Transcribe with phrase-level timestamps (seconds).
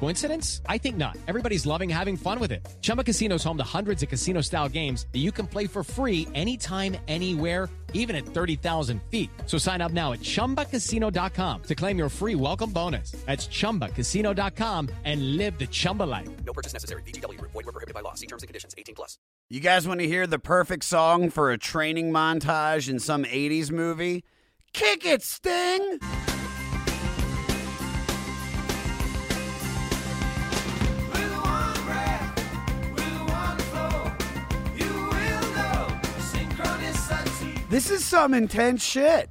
[0.00, 0.60] Coincidence?
[0.66, 1.16] I think not.
[1.28, 2.66] Everybody's loving having fun with it.
[2.80, 5.84] Chumba Casino is home to hundreds of casino style games that you can play for
[5.84, 9.30] free anytime, anywhere even at 30,000 feet.
[9.46, 13.12] So sign up now at ChumbaCasino.com to claim your free welcome bonus.
[13.26, 16.28] That's ChumbaCasino.com and live the Chumba life.
[16.44, 17.02] No purchase necessary.
[17.02, 17.40] VGW.
[17.40, 18.14] Void were prohibited by law.
[18.14, 18.74] See terms and conditions.
[18.76, 19.18] 18 plus.
[19.48, 23.70] You guys want to hear the perfect song for a training montage in some 80s
[23.70, 24.24] movie?
[24.72, 25.98] Kick it, Sting!
[37.70, 39.30] This is some intense shit.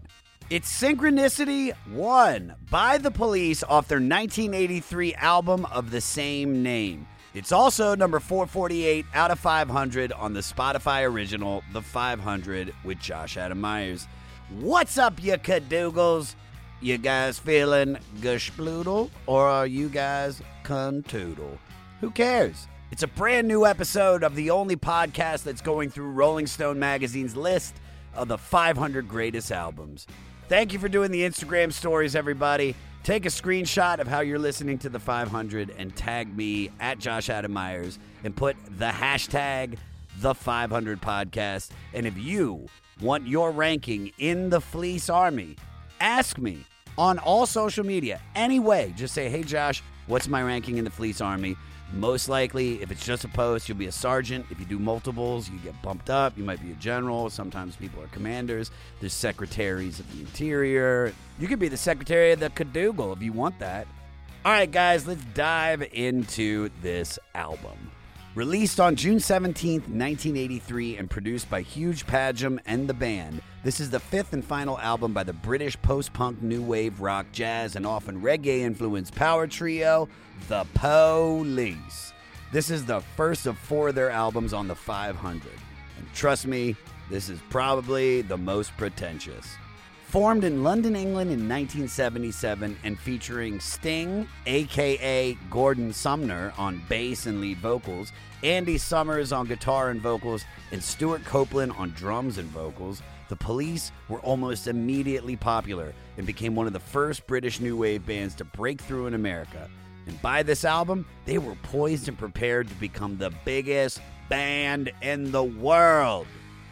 [0.50, 7.06] It's Synchronicity 1 by the police off their 1983 album of the same name.
[7.34, 13.36] It's also number 448 out of 500 on the Spotify original, The 500, with Josh
[13.36, 14.08] Adam Meyers.
[14.62, 16.36] What's up, you cadoogles?
[16.80, 21.58] You guys feeling gushbloodle or are you guys cuntoodle?
[22.00, 22.70] Who cares?
[22.90, 27.36] It's a brand new episode of the only podcast that's going through Rolling Stone magazine's
[27.36, 27.76] list
[28.20, 30.06] of the 500 greatest albums.
[30.50, 32.76] Thank you for doing the Instagram stories, everybody.
[33.04, 37.30] Take a screenshot of how you're listening to the 500 and tag me at Josh
[37.30, 39.78] Adam Meyers and put the hashtag
[40.20, 41.70] the 500 podcast.
[41.94, 42.68] And if you
[43.02, 45.56] want your ranking in the Fleece Army,
[46.02, 46.66] ask me
[46.98, 48.20] on all social media.
[48.36, 51.56] Anyway, just say, hey, Josh, what's my ranking in the Fleece Army?
[51.94, 54.46] Most likely, if it's just a post, you'll be a sergeant.
[54.52, 56.38] If you do multiples, you get bumped up.
[56.38, 57.30] You might be a general.
[57.30, 58.70] Sometimes people are commanders.
[59.00, 61.14] There's secretaries of the interior.
[61.40, 63.88] You could be the secretary of the Cadougal if you want that.
[64.46, 67.92] All right, guys, let's dive into this album.
[68.36, 73.90] Released on June 17, 1983, and produced by Hugh Padgham and the band, this is
[73.90, 77.88] the fifth and final album by the British post punk, new wave, rock, jazz, and
[77.88, 80.08] often reggae influenced power trio,
[80.48, 82.14] The Police.
[82.54, 85.52] This is the first of four of their albums on the 500.
[85.98, 86.76] And trust me,
[87.10, 89.48] this is probably the most pretentious.
[90.10, 97.40] Formed in London, England in 1977 and featuring Sting, aka Gordon Sumner, on bass and
[97.40, 98.12] lead vocals,
[98.42, 103.92] Andy Summers on guitar and vocals, and Stewart Copeland on drums and vocals, the police
[104.08, 108.44] were almost immediately popular and became one of the first British new wave bands to
[108.44, 109.70] break through in America.
[110.08, 115.32] And by this album, they were poised and prepared to become the biggest band in
[115.32, 116.26] the world.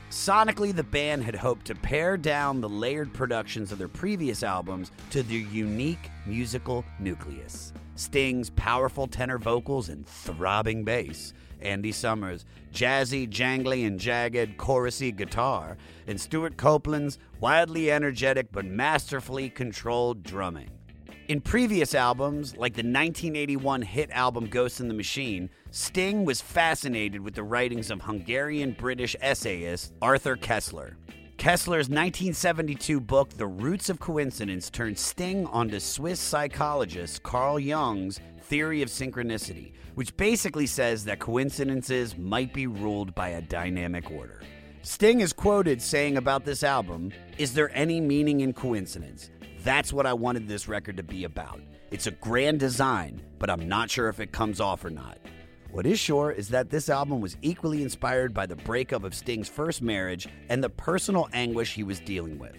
[0.09, 4.91] Sonically, the band had hoped to pare down the layered productions of their previous albums
[5.09, 7.73] to their unique musical nucleus.
[7.95, 15.77] Sting's powerful tenor vocals and throbbing bass, Andy Summers' jazzy, jangly, and jagged chorusy guitar,
[16.05, 20.69] and Stewart Copeland's wildly energetic but masterfully controlled drumming.
[21.27, 27.21] In previous albums, like the 1981 hit album Ghost in the Machine, Sting was fascinated
[27.21, 30.95] with the writings of Hungarian British essayist Arthur Koestler.
[31.37, 38.81] Koestler's 1972 book, The Roots of Coincidence, turned Sting onto Swiss psychologist Carl Jung's theory
[38.81, 44.41] of synchronicity, which basically says that coincidences might be ruled by a dynamic order.
[44.81, 49.29] Sting is quoted saying about this album Is there any meaning in coincidence?
[49.63, 51.61] That's what I wanted this record to be about.
[51.91, 55.19] It's a grand design, but I'm not sure if it comes off or not.
[55.71, 59.49] What is sure is that this album was equally inspired by the breakup of Sting's
[59.49, 62.55] first marriage and the personal anguish he was dealing with.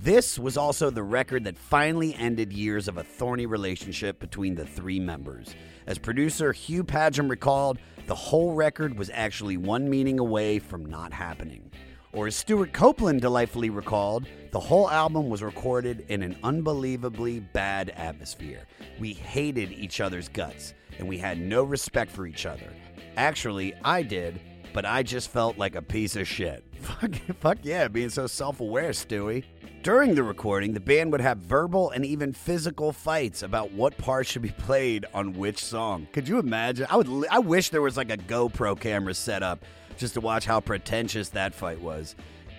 [0.00, 4.66] This was also the record that finally ended years of a thorny relationship between the
[4.66, 5.54] three members.
[5.86, 11.12] As producer Hugh Padgham recalled, the whole record was actually one meeting away from not
[11.12, 11.70] happening.
[12.12, 17.90] Or as Stewart Copeland delightfully recalled, the whole album was recorded in an unbelievably bad
[17.90, 18.66] atmosphere.
[18.98, 22.72] We hated each other's guts, and we had no respect for each other.
[23.16, 24.40] Actually, I did,
[24.72, 26.64] but I just felt like a piece of shit.
[26.80, 29.44] Fuck, fuck yeah, being so self aware, Stewie.
[29.82, 34.26] During the recording, the band would have verbal and even physical fights about what part
[34.26, 36.06] should be played on which song.
[36.12, 36.86] Could you imagine?
[36.90, 37.26] I would.
[37.30, 39.64] I wish there was like a GoPro camera set up
[39.96, 42.14] just to watch how pretentious that fight was.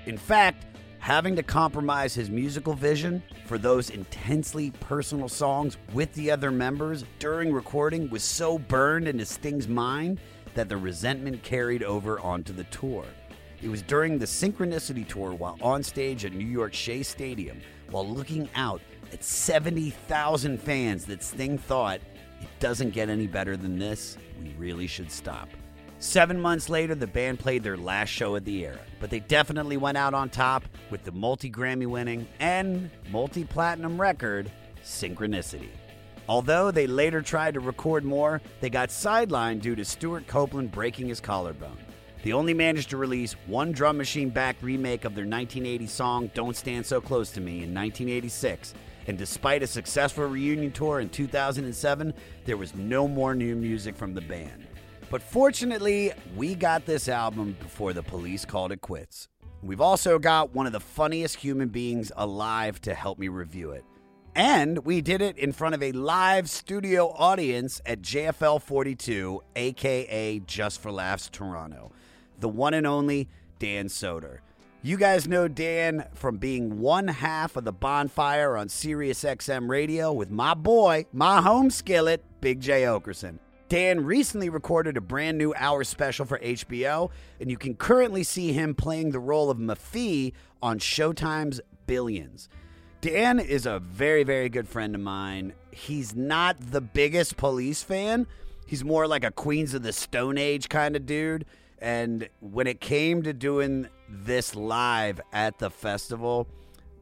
[0.05, 0.65] In fact,
[0.99, 7.05] having to compromise his musical vision for those intensely personal songs with the other members
[7.19, 10.19] during recording was so burned into Sting's mind
[10.53, 13.05] that the resentment carried over onto the tour.
[13.61, 17.59] It was during the Synchronicity tour while on stage at New York Shea Stadium
[17.89, 18.81] while looking out
[19.13, 21.99] at 70,000 fans that Sting thought
[22.41, 24.17] it doesn't get any better than this.
[24.41, 25.49] We really should stop.
[25.99, 29.77] Seven months later, the band played their last show of the era, but they definitely
[29.77, 34.51] went out on top with the multi Grammy winning and multi platinum record,
[34.83, 35.69] Synchronicity.
[36.29, 41.07] Although they later tried to record more, they got sidelined due to Stewart Copeland breaking
[41.07, 41.77] his collarbone.
[42.23, 46.55] They only managed to release one drum machine back remake of their 1980 song Don't
[46.55, 48.75] Stand So Close to Me in 1986.
[49.07, 52.13] And despite a successful reunion tour in 2007,
[52.45, 54.66] there was no more new music from the band.
[55.09, 59.29] But fortunately, we got this album before the police called it quits.
[59.63, 63.85] We've also got one of the funniest human beings alive to help me review it.
[64.35, 70.39] And we did it in front of a live studio audience at JFL 42, aka
[70.45, 71.91] Just for Laughs Toronto.
[72.39, 74.39] The one and only Dan Soder.
[74.83, 80.13] You guys know Dan from being one half of the bonfire on Sirius XM radio
[80.13, 83.39] with my boy, my home skillet, Big Jay Oakerson.
[83.69, 87.09] Dan recently recorded a brand new hour special for HBO,
[87.41, 90.31] and you can currently see him playing the role of Mafee
[90.61, 92.47] on Showtime's Billions.
[93.01, 95.53] Dan is a very, very good friend of mine.
[95.71, 98.25] He's not the biggest police fan.
[98.65, 101.45] He's more like a Queens of the Stone Age kind of dude.
[101.79, 106.47] And when it came to doing this live at the festival,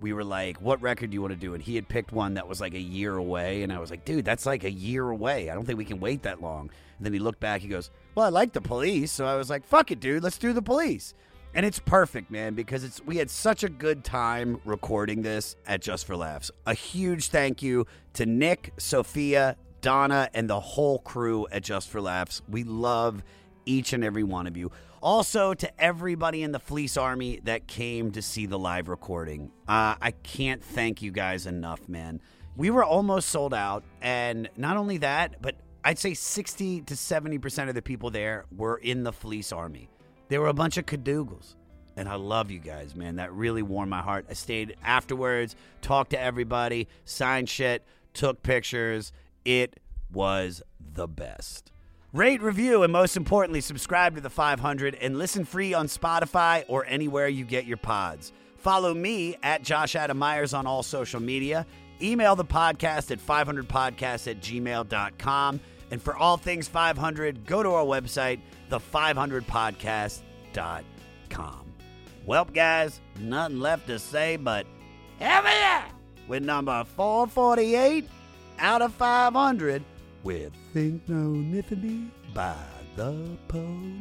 [0.05, 1.55] we were like, what record do you want to do?
[1.55, 3.63] And he had picked one that was like a year away.
[3.63, 5.49] And I was like, dude, that's like a year away.
[5.49, 6.69] I don't think we can wait that long.
[6.97, 9.11] And then he looked back, he goes, well, I like the police.
[9.11, 11.15] So I was like, fuck it, dude, let's do the police.
[11.55, 15.81] And it's perfect, man, because it's we had such a good time recording this at
[15.81, 16.51] Just for Laughs.
[16.67, 21.99] A huge thank you to Nick, Sophia, Donna, and the whole crew at Just for
[21.99, 22.43] Laughs.
[22.47, 23.23] We love
[23.65, 24.71] each and every one of you.
[25.05, 29.93] Also, to everybody in the Fleece Army that came to see the live recording, uh,
[30.01, 32.19] I can't thank you guys enough, man.
[32.55, 37.69] We were almost sold out, and not only that, but I'd say 60 to 70%
[37.69, 39.89] of the people there were in the Fleece Army.
[40.29, 41.53] They were a bunch of cadougals.
[41.95, 43.17] And I love you guys, man.
[43.17, 44.25] That really warmed my heart.
[44.27, 47.85] I stayed afterwards, talked to everybody, signed shit,
[48.15, 49.13] took pictures.
[49.45, 49.79] It
[50.11, 51.71] was the best.
[52.15, 56.85] Rate, review, and most importantly, subscribe to the 500 and listen free on Spotify or
[56.85, 58.31] anywhere you get your pods.
[58.55, 61.65] Follow me at Josh Adam Meyers on all social media.
[62.01, 65.59] Email the podcast at 500podcast at gmail.com.
[65.91, 68.39] And for all things 500, go to our website,
[68.69, 71.65] the500podcast.com.
[72.25, 74.65] Well, guys, nothing left to say but
[75.19, 75.83] yeah!
[76.29, 78.07] With number 448
[78.59, 79.83] out of 500
[80.25, 82.55] with Think No Nifty by
[82.95, 83.93] the police.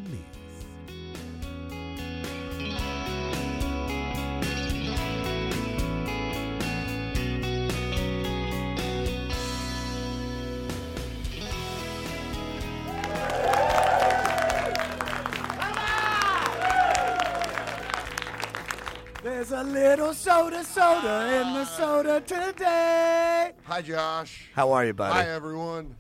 [19.23, 23.53] There's a little soda soda in the soda today.
[23.65, 24.49] Hi, Josh.
[24.55, 25.12] How are you, buddy?
[25.12, 25.97] Hi, everyone.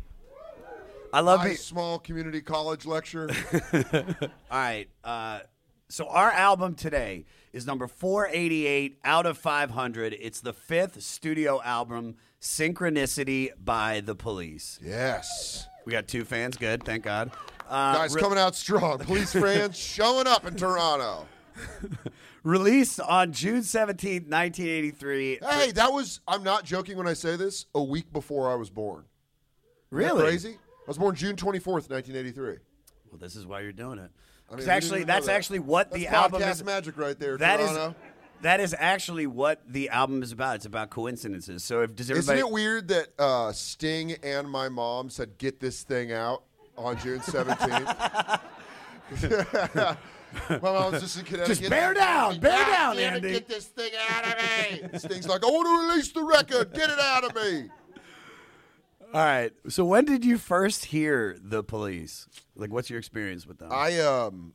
[1.14, 1.60] I love My it.
[1.60, 3.30] small community college lecture.
[3.72, 4.88] All right.
[5.04, 5.40] Uh,
[5.88, 10.16] so our album today is number 488 out of 500.
[10.18, 14.80] It's the fifth studio album, Synchronicity by The Police.
[14.82, 15.68] yes.
[15.86, 16.56] We got two fans.
[16.56, 16.82] Good.
[16.82, 17.30] Thank God.
[17.68, 18.98] Uh, Guys re- coming out strong.
[19.00, 21.26] Police fans showing up in Toronto.
[22.42, 25.38] released on June 17th, 1983.
[25.48, 28.68] Hey, that was, I'm not joking when I say this, a week before I was
[28.70, 29.04] born.
[29.92, 30.22] Isn't really?
[30.22, 30.56] crazy?
[30.84, 32.58] I was born June 24th, 1983.
[33.10, 34.10] Well, this is why you're doing it.
[34.50, 35.34] I mean, actually, that's that.
[35.34, 36.62] actually what the album is.
[36.62, 37.94] magic right there, That is
[38.42, 40.56] that is actually what the album is about.
[40.56, 41.64] It's about coincidences.
[41.64, 45.60] So if does everybody Isn't it weird that uh, Sting and my mom said, get
[45.60, 46.42] this thing out
[46.76, 48.40] on June 17th?
[50.50, 51.58] my mom's just in Connecticut.
[51.58, 53.32] Just bear down, bear down, Andy.
[53.32, 54.98] Get this thing out of me.
[54.98, 56.74] Sting's like, I want to release the record.
[56.74, 57.70] Get it out of me.
[59.14, 59.52] All right.
[59.68, 62.26] So when did you first hear the police?
[62.56, 63.68] Like, what's your experience with them?
[63.70, 64.54] I um,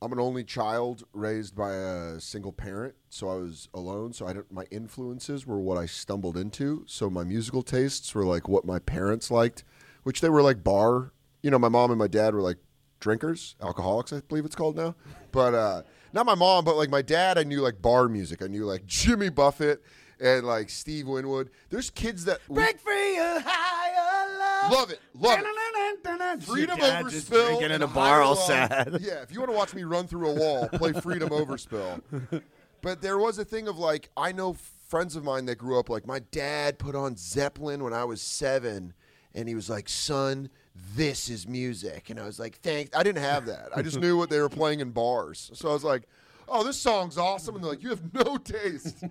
[0.00, 4.14] I'm an only child raised by a single parent, so I was alone.
[4.14, 4.50] So I don't.
[4.50, 6.84] My influences were what I stumbled into.
[6.86, 9.62] So my musical tastes were like what my parents liked,
[10.04, 11.12] which they were like bar.
[11.42, 12.56] You know, my mom and my dad were like
[12.98, 14.94] drinkers, alcoholics, I believe it's called now.
[15.32, 15.82] But uh,
[16.14, 18.40] not my mom, but like my dad, I knew like bar music.
[18.40, 19.82] I knew like Jimmy Buffett
[20.18, 21.50] and like Steve Winwood.
[21.68, 23.61] There's kids that Break free, higher
[24.70, 24.72] love.
[24.72, 25.46] Love it, love it.
[26.40, 26.42] it.
[26.42, 27.44] Freedom Your dad over just spill.
[27.46, 28.98] drinking in and a bar, all sad.
[29.00, 32.42] Yeah, if you want to watch me run through a wall, play Freedom Overspill.
[32.82, 34.56] But there was a thing of like, I know
[34.88, 38.20] friends of mine that grew up like my dad put on Zeppelin when I was
[38.20, 38.92] seven,
[39.34, 43.22] and he was like, "Son, this is music," and I was like, "Thanks." I didn't
[43.22, 43.68] have that.
[43.74, 46.02] I just knew what they were playing in bars, so I was like.
[46.54, 47.54] Oh, this song's awesome.
[47.54, 49.02] And they're like, you have no taste.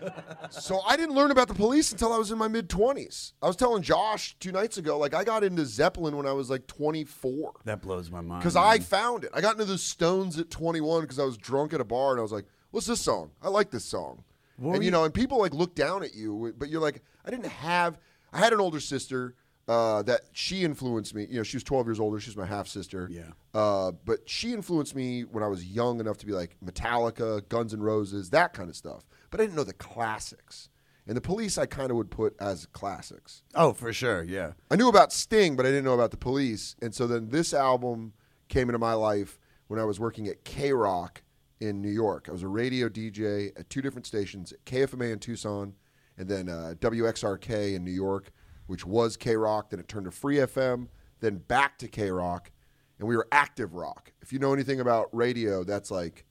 [0.50, 3.32] so I didn't learn about the police until I was in my mid 20s.
[3.42, 6.50] I was telling Josh two nights ago, like, I got into Zeppelin when I was
[6.50, 8.42] like 24 That blows my mind.
[8.42, 9.30] because I found it.
[9.32, 12.18] I got into the Stones at 21 because I was drunk at a bar and
[12.20, 13.30] I was like, "What's this song?
[13.42, 14.24] I like this song."
[14.62, 17.46] and you know, and people like look down at you, but you're like, I didn't
[17.46, 17.98] have.
[18.32, 19.34] I had an older sister
[19.68, 21.26] uh, that she influenced me.
[21.30, 22.18] You know, she was 12 years older.
[22.18, 23.08] She's my half sister.
[23.10, 23.30] Yeah.
[23.54, 27.72] Uh, but she influenced me when I was young enough to be like Metallica, Guns
[27.72, 29.04] N' Roses, that kind of stuff.
[29.30, 30.68] But I didn't know the classics.
[31.06, 33.42] And the Police, I kind of would put as classics.
[33.54, 34.22] Oh, for sure.
[34.22, 34.52] Yeah.
[34.70, 36.76] I knew about Sting, but I didn't know about the police.
[36.82, 38.12] And so then this album
[38.48, 39.38] came into my life
[39.68, 41.22] when I was working at K Rock
[41.60, 42.26] in New York.
[42.28, 45.74] I was a radio DJ at two different stations KFMA in Tucson
[46.18, 48.30] and then uh, WXRK in New York,
[48.70, 49.70] which was K Rock.
[49.70, 50.86] Then it turned to Free FM,
[51.18, 52.52] then back to K Rock.
[53.00, 54.12] And we were active rock.
[54.20, 56.24] If you know anything about radio, that's like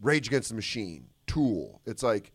[0.00, 1.80] Rage Against the Machine, Tool.
[1.86, 2.32] It's like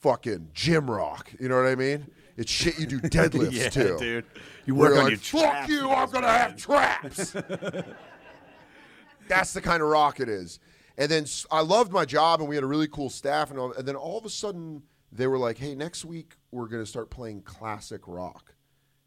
[0.00, 1.30] fucking gym rock.
[1.38, 2.06] You know what I mean?
[2.36, 3.98] It's shit you do deadlifts Yeah, to.
[3.98, 4.24] dude.
[4.64, 7.32] You work on like, your Fuck traps you, I'm gonna have traps.
[9.28, 10.58] That's the kind of rock it is.
[10.96, 13.72] And then I loved my job, and we had a really cool staff, and, all,
[13.72, 17.10] and then all of a sudden they were like, "Hey, next week we're gonna start
[17.10, 18.53] playing classic rock,"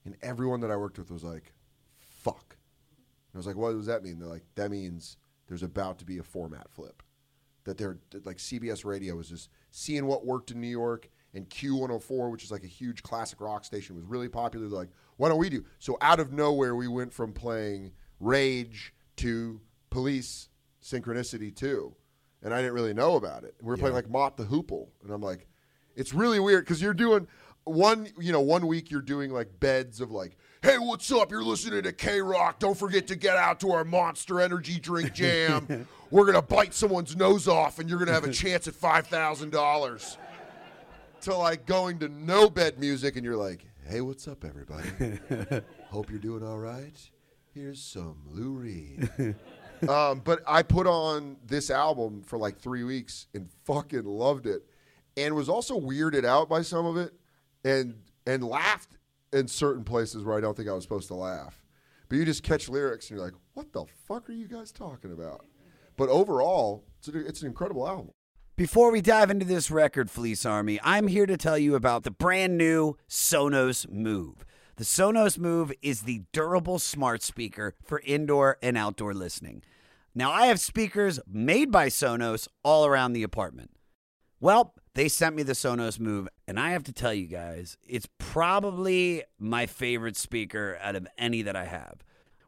[0.07, 1.53] and everyone that I worked with was like,
[1.99, 5.99] "Fuck." And I was like, "What does that mean?" They're like, "That means there's about
[5.99, 7.03] to be a format flip."
[7.65, 11.49] That they're that, like CBS Radio was just seeing what worked in New York, and
[11.49, 14.69] Q104, which is like a huge classic rock station, was really popular.
[14.69, 18.93] They're like, "Why don't we do?" So out of nowhere, we went from playing Rage
[19.17, 19.59] to
[19.89, 20.47] Police
[20.81, 21.93] Synchronicity too,
[22.41, 23.55] and I didn't really know about it.
[23.61, 25.49] We were playing like Mott the Hoople, and I'm like,
[25.97, 27.27] it's really weird because you're doing
[27.67, 31.31] one, you know, one week you're doing like beds of like, hey, what's up?
[31.31, 32.59] You're listening to K Rock.
[32.59, 35.87] Don't forget to get out to our Monster Energy drink jam.
[36.09, 39.51] We're gonna bite someone's nose off, and you're gonna have a chance at five thousand
[39.51, 40.17] dollars.
[41.21, 44.87] To like going to no bed music, and you're like, hey, what's up, everybody?
[45.89, 46.95] Hope you're doing all right.
[47.53, 49.09] Here's some Lou Reed.
[49.89, 54.61] um, but I put on this album for like three weeks and fucking loved it,
[55.17, 57.13] and was also weirded out by some of it,
[57.67, 57.95] and
[58.25, 58.97] and laughed
[59.33, 61.61] in certain places where I don't think I was supposed to laugh.
[62.09, 65.11] But you just catch lyrics and you're like, what the fuck are you guys talking
[65.11, 65.45] about?
[65.97, 68.11] But overall, it's, a, it's an incredible album.
[68.55, 72.11] Before we dive into this record, Fleece Army, I'm here to tell you about the
[72.11, 74.45] brand new Sonos Move.
[74.77, 79.63] The Sonos Move is the durable smart speaker for indoor and outdoor listening.
[80.15, 83.71] Now, I have speakers made by Sonos all around the apartment.
[84.39, 88.07] Well, they sent me the Sonos Move, and I have to tell you guys, it's
[88.17, 91.97] probably my favorite speaker out of any that I have.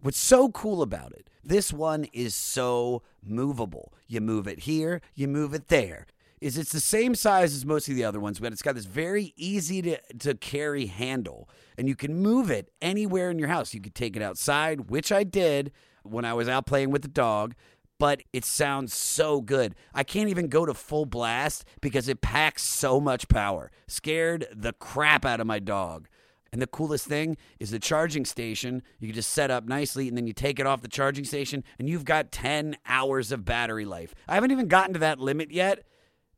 [0.01, 3.93] What's so cool about it, this one is so movable.
[4.07, 6.07] You move it here, you move it there.
[6.41, 8.85] Is it's the same size as most of the other ones, but it's got this
[8.85, 11.47] very easy to, to carry handle.
[11.77, 13.75] And you can move it anywhere in your house.
[13.75, 17.09] You could take it outside, which I did when I was out playing with the
[17.09, 17.53] dog,
[17.99, 19.75] but it sounds so good.
[19.93, 23.69] I can't even go to full blast because it packs so much power.
[23.87, 26.07] Scared the crap out of my dog.
[26.51, 28.81] And the coolest thing is the charging station.
[28.99, 31.63] You can just set up nicely and then you take it off the charging station
[31.77, 34.15] and you've got 10 hours of battery life.
[34.27, 35.83] I haven't even gotten to that limit yet,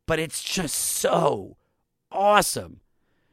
[0.06, 1.56] but it's just so
[2.10, 2.80] awesome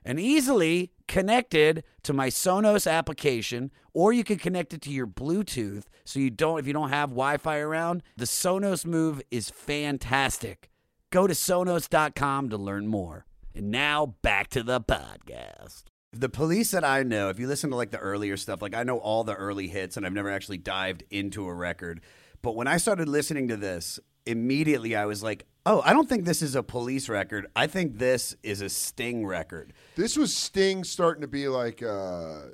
[0.05, 5.83] and easily connected to my Sonos application, or you can connect it to your Bluetooth
[6.05, 8.01] so you don't, if you don't have Wi Fi around.
[8.15, 10.69] The Sonos Move is fantastic.
[11.09, 13.25] Go to Sonos.com to learn more.
[13.53, 15.83] And now back to the podcast.
[16.13, 18.83] The police that I know, if you listen to like the earlier stuff, like I
[18.83, 22.01] know all the early hits and I've never actually dived into a record.
[22.41, 26.25] But when I started listening to this, immediately I was like, oh, I don't think
[26.25, 27.45] this is a police record.
[27.55, 29.71] I think this is a Sting record.
[29.95, 32.47] This was Sting starting to be like, uh,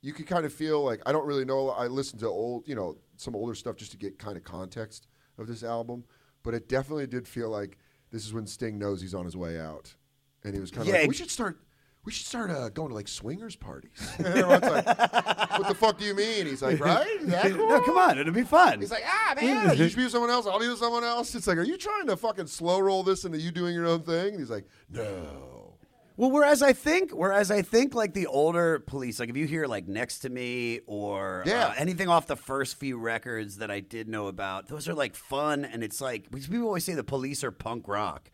[0.00, 1.68] you could kind of feel like I don't really know.
[1.70, 5.06] I listened to old, you know, some older stuff just to get kind of context
[5.38, 6.04] of this album,
[6.42, 7.78] but it definitely did feel like
[8.10, 9.94] this is when Sting knows he's on his way out,
[10.42, 11.60] and he was kind of Yeah, like, we should start.
[12.04, 13.90] We should start uh, going to like swingers parties.
[14.18, 16.46] And everyone's like, what the fuck do you mean?
[16.46, 17.06] He's like, right?
[17.20, 17.68] Is that cool?
[17.68, 18.80] No, come on, it'll be fun.
[18.80, 20.46] He's like, ah, man, you should be with someone else.
[20.46, 21.34] I'll be with someone else.
[21.34, 24.02] It's like, are you trying to fucking slow roll this into you doing your own
[24.02, 24.28] thing?
[24.32, 25.76] And he's like, no.
[26.16, 29.66] Well, whereas I think, whereas I think, like the older police, like if you hear
[29.66, 31.66] like "Next to Me" or Yeah.
[31.68, 35.16] uh, anything off the first few records that I did know about, those are like
[35.16, 38.30] fun, and it's like because people always say the police are punk rock,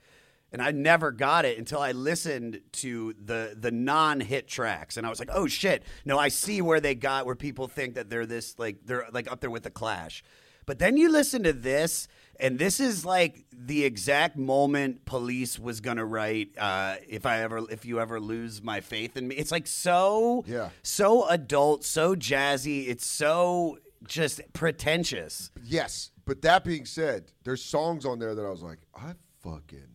[0.52, 5.10] And I never got it until I listened to the the non-hit tracks, and I
[5.10, 8.26] was like, "Oh shit!" No, I see where they got where people think that they're
[8.26, 10.24] this like they're like up there with the Clash.
[10.66, 12.06] But then you listen to this,
[12.38, 16.50] and this is like the exact moment Police was gonna write.
[16.58, 20.44] Uh, if I ever, if you ever lose my faith in me, it's like so,
[20.46, 20.68] Yeah.
[20.82, 22.88] so adult, so jazzy.
[22.88, 25.50] It's so just pretentious.
[25.64, 29.88] Yes, but that being said, there's songs on there that I was like, I fucking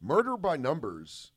[0.00, 1.32] "Murder by Numbers,"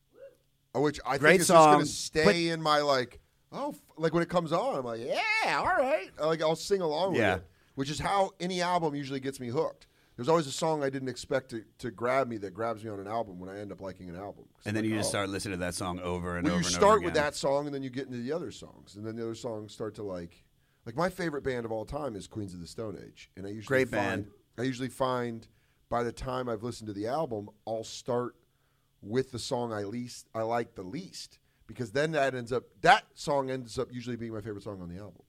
[0.75, 3.19] uh, which I Great think is just gonna stay but- in my like.
[3.55, 6.09] Oh, f- like when it comes on, I'm like, yeah, all right.
[6.19, 7.35] I, Like I'll sing along Yeah.
[7.35, 9.85] with it, which is how any album usually gets me hooked.
[10.15, 12.99] There's always a song I didn't expect to, to grab me that grabs me on
[12.99, 14.45] an album when I end up liking an album.
[14.65, 15.11] And then like, you just oh.
[15.11, 16.61] start listening to that song over and Well, over.
[16.61, 18.95] you and start over with that song, and then you get into the other songs,
[18.95, 20.43] and then the other songs start to like,
[20.87, 23.49] like my favorite band of all time is Queens of the Stone Age, and I
[23.49, 24.27] usually Great find, band.
[24.57, 25.47] I usually find
[25.89, 28.35] by the time I've listened to the album, I'll start
[29.03, 33.03] with the song I least I like the least because then that ends up that
[33.13, 35.21] song ends up usually being my favorite song on the album.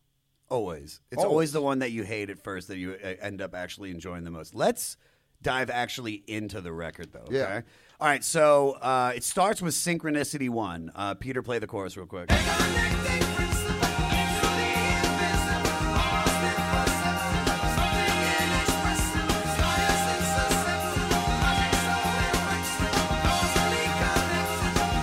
[0.50, 1.00] Always.
[1.10, 1.30] It's Always.
[1.30, 4.24] always the one that you hate at first that you uh, end up actually enjoying
[4.24, 4.54] the most.
[4.54, 4.96] Let's
[5.42, 7.20] dive actually into the record, though.
[7.20, 7.36] Okay.
[7.36, 7.60] Yeah.
[8.00, 8.22] All right.
[8.22, 10.92] So uh, it starts with Synchronicity One.
[10.94, 12.30] Uh, Peter, play the chorus real quick.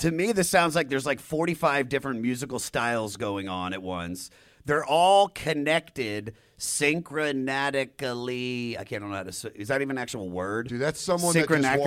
[0.02, 4.32] To me, this sounds like there's like 45 different musical styles going on at once.
[4.66, 8.80] They're all connected synchronatically.
[8.80, 9.52] I can't know how to say.
[9.54, 10.70] Is that even an actual word?
[10.70, 11.84] Dude, that's someone that just wa-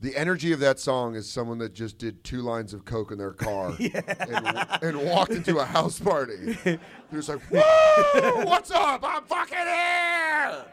[0.00, 3.18] The energy of that song is someone that just did two lines of coke in
[3.18, 6.58] their car and, and walked into a house party.
[6.64, 6.80] They're
[7.12, 9.04] just like, "Whoa, what's up?
[9.04, 10.64] I'm fucking here."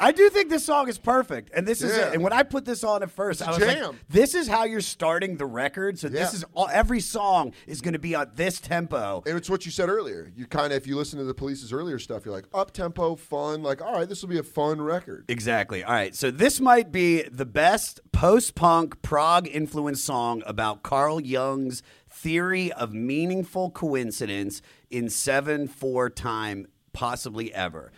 [0.00, 2.08] I do think this song is perfect, and this is Yeah.
[2.08, 2.14] it.
[2.14, 3.98] And when I put this on at first, It's I was like, jam.
[4.08, 6.36] "This is how you're starting the record." So this Yeah.
[6.38, 9.22] is all, every song is going to be on this tempo.
[9.26, 10.30] And it's what you said earlier.
[10.36, 13.16] You kind of, if you listen to the Police's earlier stuff, you're like up tempo,
[13.16, 13.62] fun.
[13.62, 15.24] Like, all right, this will be a fun record.
[15.28, 15.82] Exactly.
[15.82, 16.14] All right.
[16.14, 22.92] So this might be the best post-punk prog influenced song about Carl Jung's theory of
[22.92, 27.92] meaningful coincidence in 7/4 time possibly ever.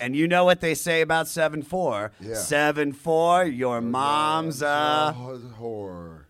[0.00, 2.10] And you know what they say about 7/4?
[2.20, 2.34] Yeah.
[2.34, 6.24] 7/4 your mom's Oh, whore.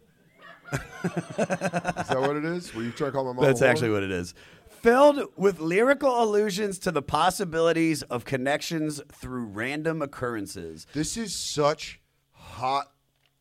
[0.73, 0.79] is
[2.09, 2.75] that what it is?
[2.75, 3.45] Were you trying to call my mom?
[3.45, 3.69] That's a whore?
[3.69, 4.35] actually what it is.
[4.69, 10.87] Filled with lyrical allusions to the possibilities of connections through random occurrences.
[10.93, 12.01] This is such
[12.33, 12.93] hot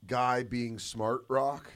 [0.08, 1.72] guy being smart rock.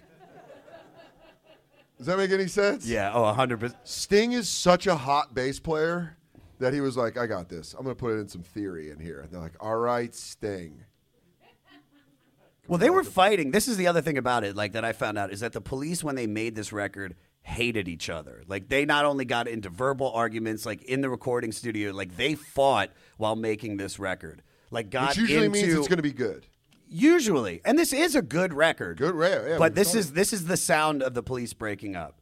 [1.98, 2.86] Does that make any sense?
[2.86, 3.76] Yeah, oh, 100%.
[3.84, 6.17] Sting is such a hot bass player
[6.60, 7.74] that he was like, I got this.
[7.74, 9.22] I'm going to put it in some theory in here.
[9.22, 10.84] And they're like, all right, Sting.
[12.68, 13.52] Well, they were fighting.
[13.52, 15.62] This is the other thing about it, like that I found out, is that the
[15.62, 18.44] police, when they made this record, hated each other.
[18.46, 22.36] Like they not only got into verbal arguments, like in the recording studio, like they
[22.36, 24.44] fought while making this record.
[24.70, 26.46] Like got Which usually into means it's going to be good.
[26.90, 28.98] usually, and this is a good record.
[28.98, 32.22] Good, yeah, yeah, but this is this is the sound of the police breaking up.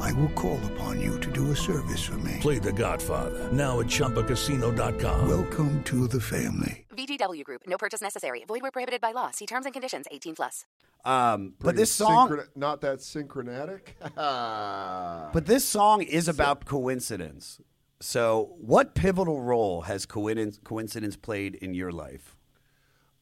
[0.00, 2.38] I will call upon you to do a service for me.
[2.40, 5.28] Play The Godfather now at ChumbaCasino.com.
[5.28, 6.86] Welcome to the family.
[6.94, 8.44] VGW Group, no purchase necessary.
[8.46, 9.30] Void where prohibited by law.
[9.30, 10.64] See terms and conditions 18 plus.
[11.04, 13.94] Um, but this song, synchron- not that synchronatic.
[15.32, 17.60] But this song is about coincidence.
[18.00, 22.36] So, what pivotal role has coincidence, coincidence played in your life?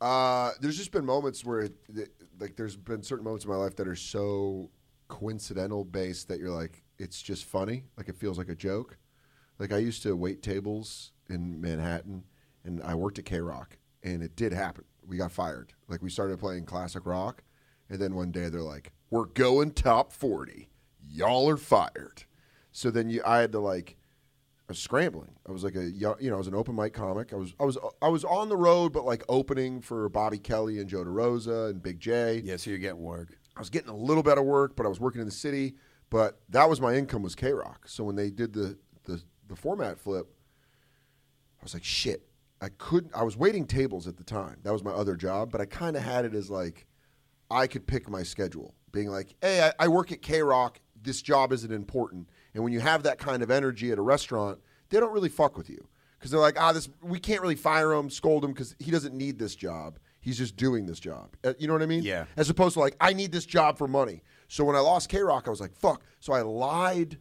[0.00, 3.56] Uh, there's just been moments where, it, it- like, there's been certain moments in my
[3.56, 4.70] life that are so
[5.12, 7.84] coincidental based that you're like, it's just funny.
[7.98, 8.96] Like, it feels like a joke.
[9.58, 12.24] Like, I used to wait tables in Manhattan,
[12.64, 14.84] and I worked at K Rock, and it did happen.
[15.06, 15.74] We got fired.
[15.86, 17.42] Like, we started playing classic rock,
[17.90, 20.70] and then one day they're like, we're going top 40.
[21.06, 22.24] Y'all are fired.
[22.70, 23.98] So then you, I had to, like,
[24.68, 25.32] I was scrambling.
[25.46, 27.34] I was like a you know, I was an open mic comic.
[27.34, 30.78] I was I was I was on the road, but like opening for Bobby Kelly
[30.78, 32.40] and Joe DeRosa and Big Jay.
[32.44, 33.36] Yeah, so you're getting work.
[33.56, 35.74] I was getting a little better work, but I was working in the city.
[36.10, 37.88] But that was my income was K Rock.
[37.88, 40.26] So when they did the, the the format flip,
[41.60, 42.28] I was like, shit.
[42.60, 43.12] I couldn't.
[43.14, 44.58] I was waiting tables at the time.
[44.62, 46.86] That was my other job, but I kind of had it as like
[47.50, 50.80] I could pick my schedule, being like, hey, I, I work at K Rock.
[51.02, 52.28] This job isn't important.
[52.54, 54.60] And when you have that kind of energy at a restaurant,
[54.90, 55.88] they don't really fuck with you
[56.18, 59.14] because they're like, ah, this we can't really fire him, scold him because he doesn't
[59.14, 59.98] need this job.
[60.22, 61.36] He's just doing this job.
[61.44, 62.04] Uh, You know what I mean?
[62.04, 62.24] Yeah.
[62.36, 64.22] As opposed to like, I need this job for money.
[64.48, 66.02] So when I lost K Rock, I was like, fuck.
[66.20, 67.18] So I lied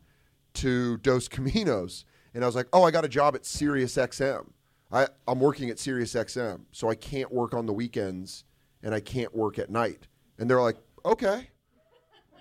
[0.56, 4.52] to Dos Caminos and I was like, oh, I got a job at Sirius XM.
[4.92, 8.44] I, I'm working at Sirius XM, so I can't work on the weekends
[8.84, 10.08] and I can't work at night.
[10.38, 11.50] And they're like, okay.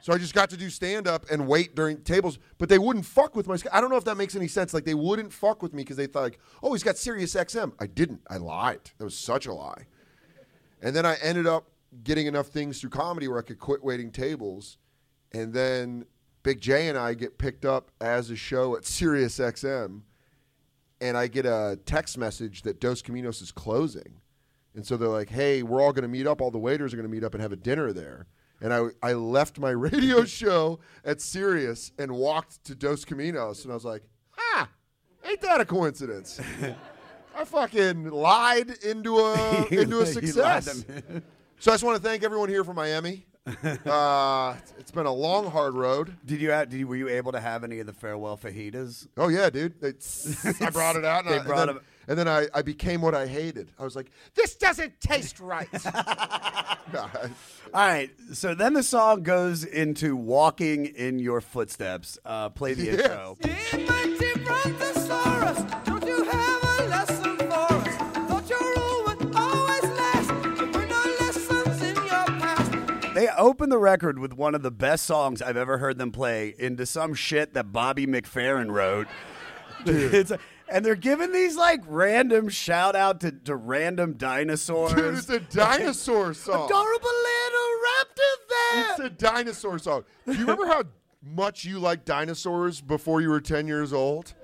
[0.03, 3.05] So I just got to do stand up and wait during tables, but they wouldn't
[3.07, 3.57] fuck with my.
[3.71, 4.73] I don't know if that makes any sense.
[4.75, 7.73] Like they wouldn't fuck with me because they thought, like, oh, he's got Sirius XM.
[7.79, 8.23] I didn't.
[8.29, 8.91] I lied.
[8.99, 9.87] That was such a lie.
[10.81, 11.71] And then I ended up
[12.05, 14.79] getting enough things through comedy where I could quit waiting tables.
[15.33, 16.07] And then
[16.43, 20.03] Big Jay and I get picked up as a show at Sirius XM.
[21.01, 24.21] And I get a text message that Dos Caminos is closing.
[24.75, 26.41] And so they're like, hey, we're all going to meet up.
[26.41, 28.27] All the waiters are going to meet up and have a dinner there.
[28.61, 33.65] And I, I left my radio show at Sirius and walked to Dos Caminos.
[33.65, 34.69] And I was like, ha,
[35.25, 36.41] ain't that a coincidence?
[37.37, 40.85] I fucking lied into a into a success.
[41.59, 43.27] So I just want to thank everyone here for Miami.
[43.87, 46.15] Uh, it's been a long, hard road.
[46.25, 49.09] Did you, have, did you were you able to have any of the farewell fajitas?
[49.17, 49.81] Oh yeah, dude.
[49.81, 49.95] They,
[50.65, 52.63] I brought it out, and, They I- and brought then, 'em- and then I, I
[52.63, 53.71] became what I hated.
[53.79, 55.69] I was like, this doesn't taste right.
[55.87, 57.09] All
[57.75, 62.19] right, so then the song goes into walking in your footsteps.
[62.25, 63.01] Uh, play the Yes.
[63.01, 63.37] intro.
[73.15, 76.55] They open the record with one of the best songs I've ever heard them play
[76.59, 79.09] into some shit that Bobby McFerrin wrote.
[79.87, 80.31] It's
[80.69, 84.93] and they're giving these like random shout out to, to random dinosaurs.
[84.93, 86.67] Dude, it's a dinosaur song.
[86.67, 90.05] Adorable little raptor It's a dinosaur song.
[90.27, 90.85] Do you remember how
[91.23, 94.35] much you liked dinosaurs before you were 10 years old?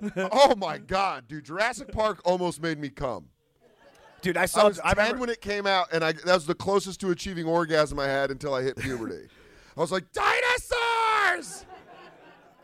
[0.16, 1.44] oh my God, dude.
[1.44, 3.26] Jurassic Park almost made me come.
[4.20, 4.66] Dude, I I saw.
[4.68, 7.10] was I 10 remember- when it came out, and I, that was the closest to
[7.10, 9.28] achieving orgasm I had until I hit puberty.
[9.76, 11.64] I was like, dinosaurs!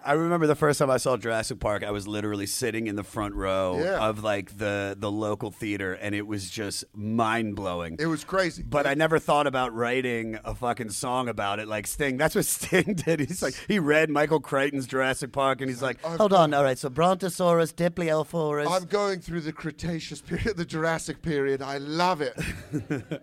[0.04, 3.02] I remember the first time I saw Jurassic Park, I was literally sitting in the
[3.04, 4.06] front row Yeah.
[4.08, 7.96] of like the the local theater, and it was just mind blowing.
[7.98, 8.62] It was crazy.
[8.62, 12.16] But I never thought about writing a fucking song about it like Sting.
[12.16, 13.20] That's what Sting did.
[13.20, 16.78] He's like, he read Michael Crichton's Jurassic Park, and he's like, hold on, all right,
[16.78, 18.66] so Brontosaurus, Diplodocus.
[18.70, 21.62] I'm going through the Cretaceous period, the Jurassic period.
[21.62, 22.34] I love it.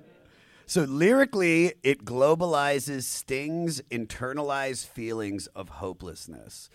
[0.71, 6.69] So lyrically, it globalizes Sting's internalized feelings of hopelessness.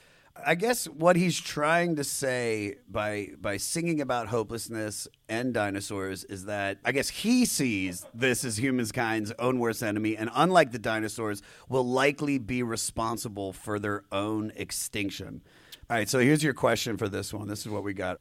[0.44, 6.44] I guess what he's trying to say by by singing about hopelessness and dinosaurs is
[6.44, 11.40] that I guess he sees this as humankind's own worst enemy, and unlike the dinosaurs,
[11.70, 15.40] will likely be responsible for their own extinction.
[15.88, 17.48] All right, so here's your question for this one.
[17.48, 18.20] This is what we got.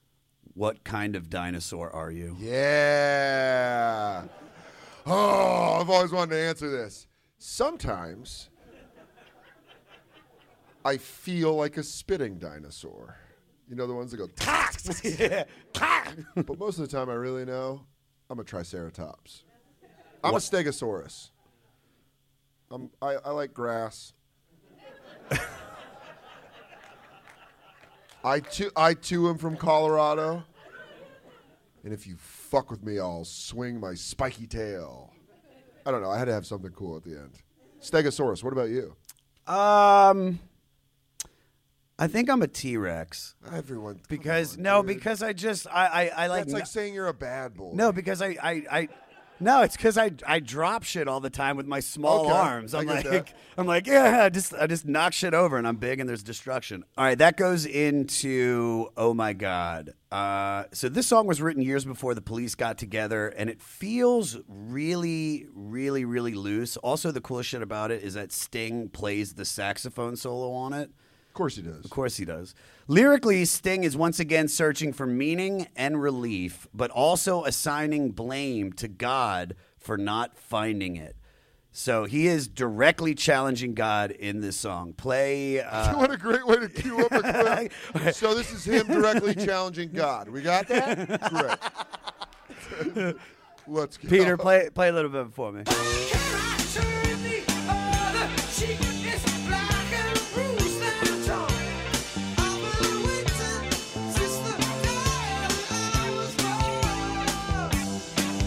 [0.54, 2.38] What kind of dinosaur are you?
[2.40, 4.24] Yeah.
[5.06, 7.08] Oh, I've always wanted to answer this.
[7.38, 8.50] Sometimes
[10.84, 13.18] I feel like a spitting dinosaur.
[13.70, 14.28] You know the ones that go.
[16.36, 17.86] but most of the time, I really know
[18.30, 19.44] I'm a Triceratops.
[20.24, 21.30] I'm a Stegosaurus.
[22.72, 24.14] I'm, I, I like grass.
[28.24, 30.44] I too, I too am from Colorado.
[31.84, 32.16] And if you
[32.56, 35.12] fuck with me, I'll swing my spiky tail.
[35.86, 36.10] I don't know.
[36.10, 37.32] I had to have something cool at the end.
[37.82, 38.44] Stegosaurus.
[38.44, 38.96] What about you?
[39.46, 40.40] Um,
[42.00, 43.96] I think I'm a T Rex Everyone.
[43.96, 44.88] come because on, no, dude.
[44.96, 47.72] because I just I I, I like that's like saying you're a bad boy.
[47.74, 48.64] no because I I.
[48.72, 48.88] I
[49.40, 52.74] no, it's because I I drop shit all the time with my small Okay, arms.
[52.74, 53.34] I I'm get like that.
[53.58, 56.24] I'm like yeah, I just I just knock shit over and I'm big and there's
[56.24, 56.84] destruction.
[56.98, 59.94] All right, that goes into oh my god.
[60.12, 64.38] Uh, so this song was written years before the police got together and it feels
[64.48, 66.78] really really really loose.
[66.78, 70.92] Also, the coolest shit about it is that Sting plays the saxophone solo on it.
[71.36, 71.84] Of course he does.
[71.84, 72.56] Of course he does.
[72.88, 78.88] Lyrically, Sting is once again searching for meaning and relief, but also assigning blame to
[78.88, 81.18] God for not finding it.
[81.74, 84.94] So he is directly challenging God in this song.
[84.94, 85.60] Play.
[85.60, 88.14] Uh, what a great way to cue up a clip.
[88.16, 90.30] so this is him directly challenging God.
[90.30, 91.60] We got that?
[92.94, 93.16] Great.
[93.68, 94.08] Let's go.
[94.08, 95.64] Peter, play play a little bit for me.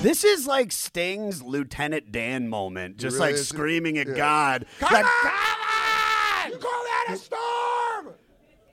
[0.09, 3.47] This is like Sting's Lieutenant Dan moment, just really like is.
[3.47, 4.15] screaming at Yeah.
[4.15, 4.67] God.
[4.81, 6.51] Come Like, on!
[6.51, 8.15] You call that a storm?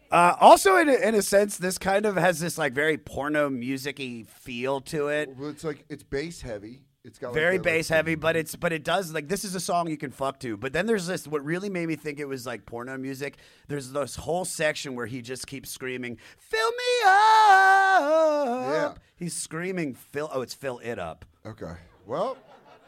[0.09, 3.49] Uh, also, in a, in a sense, this kind of has this like very porno
[3.49, 5.35] music-y feel to it.
[5.37, 6.83] Well, it's like it's bass heavy.
[7.05, 9.45] It's got like Very a, like, bass heavy, but it's but it does like this
[9.45, 10.57] is a song you can fuck to.
[10.57, 13.37] But then there's this what really made me think it was like porno music.
[13.67, 18.93] There's this whole section where he just keeps screaming, "Fill me up!" Yeah.
[19.15, 21.73] He's screaming, "Fill!" Oh, it's "Fill it up." Okay.
[22.07, 22.37] Well,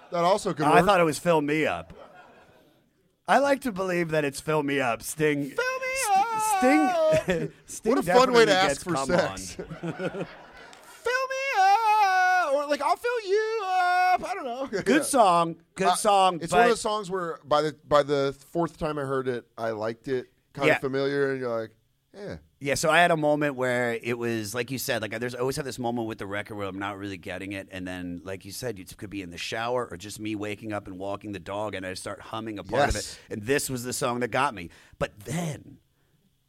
[0.09, 0.81] that also could oh, work.
[0.81, 1.93] I thought it was "Fill me up."
[3.27, 5.51] I like to believe that it's "Fill me up." Sting.
[5.51, 6.41] Fill me up.
[6.57, 7.51] Sting.
[7.67, 9.53] Sting what a fun way to ask for sex.
[9.81, 13.96] fill me up, or like I'll fill you up.
[14.25, 14.67] I don't know.
[14.81, 15.55] Good song.
[15.75, 16.39] Good Uh, song.
[16.41, 19.45] It's one of the songs where by the by the fourth time I heard it,
[19.57, 20.75] I liked it, kind Yeah.
[20.75, 21.71] of familiar, and you're like,
[22.13, 22.37] yeah.
[22.59, 25.57] Yeah, so I had a moment where it was like you said, like there's always
[25.57, 28.45] have this moment with the record where I'm not really getting it, and then like
[28.45, 31.33] you said, it could be in the shower or just me waking up and walking
[31.33, 33.13] the dog, and I start humming a part of Yes.
[33.29, 34.71] it, and this was the song that got me.
[34.97, 35.77] But then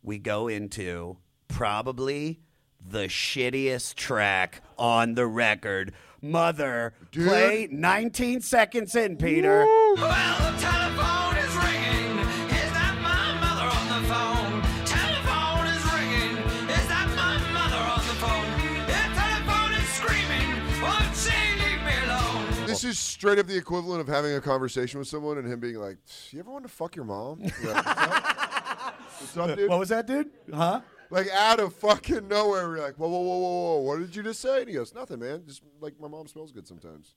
[0.02, 2.40] we go into probably
[2.80, 9.64] the shittiest track on the record, "Mother." Play 19 seconds in, Peter.
[9.64, 12.18] Well, the telephone is ringing.
[12.50, 14.62] Is that my mother on the phone?
[14.84, 16.36] Telephone is ringing.
[16.68, 18.50] Is that my mother on the phone?
[18.86, 20.48] The telephone is screaming.
[20.82, 22.66] Won't she leave me alone?
[22.66, 25.76] This is straight up the equivalent of having a conversation with someone and him being
[25.76, 25.98] like,
[26.30, 28.94] "You ever want to fuck your mom?" You're like, What's up?
[29.20, 29.68] What's up, dude?
[29.70, 30.30] What was that, dude?
[30.52, 30.80] Huh?
[31.10, 33.76] Like out of fucking nowhere, we're like, "Whoa, whoa, whoa, whoa, whoa!
[33.82, 35.42] What did you just say?" And he goes, "Nothing, man.
[35.46, 37.14] Just like my mom smells good sometimes."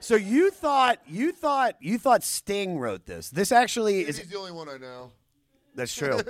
[0.00, 3.30] So you thought you thought you thought Sting wrote this.
[3.30, 5.10] This actually He's is the only one I know.
[5.74, 6.20] that's true.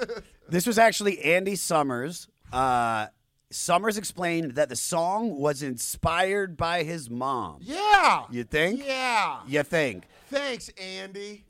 [0.49, 2.29] this was actually Andy Summers.
[2.53, 3.07] Uh,
[3.51, 7.59] Summers explained that the song was inspired by his mom.
[7.61, 8.25] Yeah.
[8.31, 8.85] You think?
[8.85, 9.41] Yeah.
[9.47, 10.05] You think?
[10.29, 11.45] Thanks, Andy.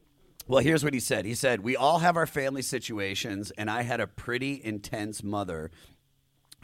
[0.48, 1.24] Well, here's what he said.
[1.24, 5.70] He said, "We all have our family situations, and I had a pretty intense mother."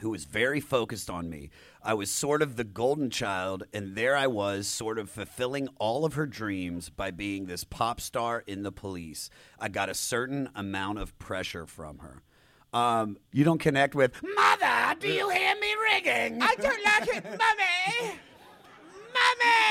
[0.00, 1.50] Who was very focused on me.
[1.80, 6.04] I was sort of the golden child, and there I was, sort of fulfilling all
[6.04, 9.30] of her dreams by being this pop star in the police.
[9.60, 12.22] I got a certain amount of pressure from her.
[12.72, 16.42] Um, you don't connect with, Mother, do you hear me ringing?
[16.42, 18.18] I don't like it, Mummy.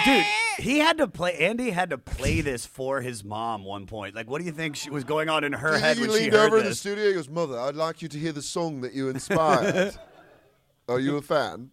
[0.05, 0.17] Mummy.
[0.17, 0.25] Dude,
[0.65, 1.37] he had to play.
[1.37, 4.15] Andy had to play this for his mom one point.
[4.15, 6.15] Like, what do you think she, was going on in her head he when she
[6.21, 6.79] leaned heard over in the this?
[6.79, 7.07] studio.
[7.07, 9.95] He goes, "Mother, I'd like you to hear the song that you inspired."
[10.89, 11.69] Are you a fan?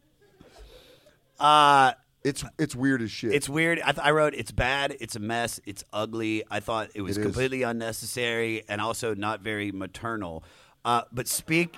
[1.41, 1.93] Uh,
[2.25, 3.33] It's it's weird as shit.
[3.33, 3.81] It's weird.
[3.81, 4.97] I, th- I wrote it's bad.
[5.01, 5.61] It's a mess.
[5.64, 6.45] It's ugly.
[6.51, 7.27] I thought it was It is.
[7.27, 10.45] completely unnecessary and also not very maternal.
[10.85, 11.77] Uh, but speak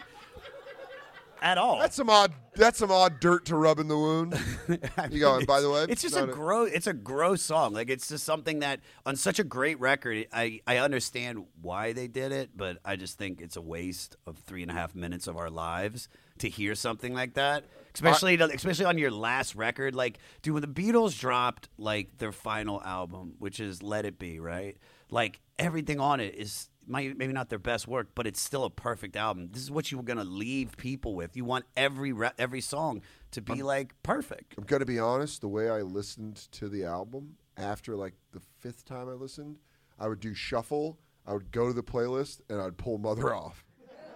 [1.43, 1.79] at all.
[1.79, 2.33] that's some odd.
[2.57, 4.39] That's some odd dirt to rub in the wound.
[5.11, 5.37] You go.
[5.37, 6.71] And by the way, it's just a gross.
[6.73, 7.73] It's a gross song.
[7.73, 10.27] Like it's just something that on such a great record.
[10.33, 14.39] I I understand why they did it, but I just think it's a waste of
[14.39, 17.65] three and a half minutes of our lives to hear something like that.
[17.95, 19.95] Especially especially on your last record.
[19.95, 24.39] Like, dude, when the Beatles dropped like their final album, which is Let It Be,
[24.41, 24.77] right?
[25.11, 26.69] Like everything on it is.
[26.87, 29.49] Might- Maybe not their best work, but it's still a perfect album.
[29.53, 31.37] This is what you were gonna leave people with.
[31.37, 34.55] You want every re- every song to be like perfect.
[34.59, 35.41] I'm gonna be honest.
[35.41, 39.59] The way I listened to the album after like the fifth time I listened,
[39.99, 40.99] I would do shuffle.
[41.27, 43.65] I would go to the playlist and I'd pull Mother off.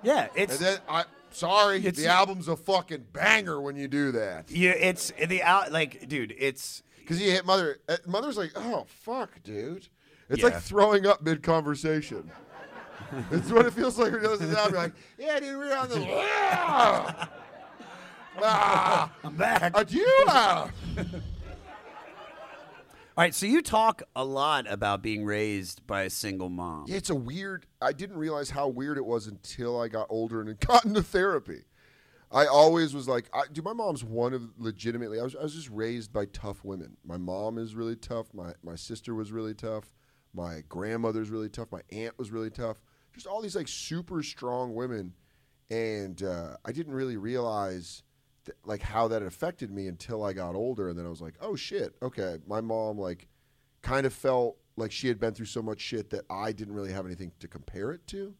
[0.03, 4.13] Yeah, it's And then I sorry, It's- the album's a fucking banger when you do
[4.13, 4.51] that.
[4.51, 6.35] Yeah, it's the out like, dude.
[6.39, 7.79] It's Because you hit Mother.
[7.89, 9.89] uh, Mother's like, oh fuck, dude.
[10.31, 10.47] It's Yeah.
[10.47, 12.31] like throwing up mid conversation.
[13.31, 14.75] it's what it feels like when you listen to the album.
[14.75, 16.07] You're like, yeah, dude, we're on the.
[16.11, 17.31] Ah!
[18.43, 19.73] ah, I'm back.
[19.77, 20.05] adieu.
[20.27, 20.71] ah."
[23.17, 26.87] All right, so you talk a lot about being raised by a single mom.
[26.89, 27.65] Yeah, it's a weird.
[27.81, 31.63] I didn't realize how weird it was until I got older and got into therapy.
[32.33, 35.21] I always was like, I, dude, my mom's one of legitimately.
[35.21, 36.97] I was, I was just raised by tough women.
[37.05, 38.35] My mom is really tough.
[38.35, 39.93] My my sister was really tough.
[40.35, 41.71] My grandmother's really tough.
[41.71, 42.81] My aunt was really tough.
[43.15, 45.13] Just all these like super strong women,
[45.71, 48.03] and uh, I didn't really realize
[48.45, 50.89] th- like how that affected me until I got older.
[50.89, 53.29] And then I was like, oh shit, okay, my mom like
[53.83, 56.93] kind of felt like she had been through so much shit that I didn't really
[56.93, 58.35] have anything to compare it to.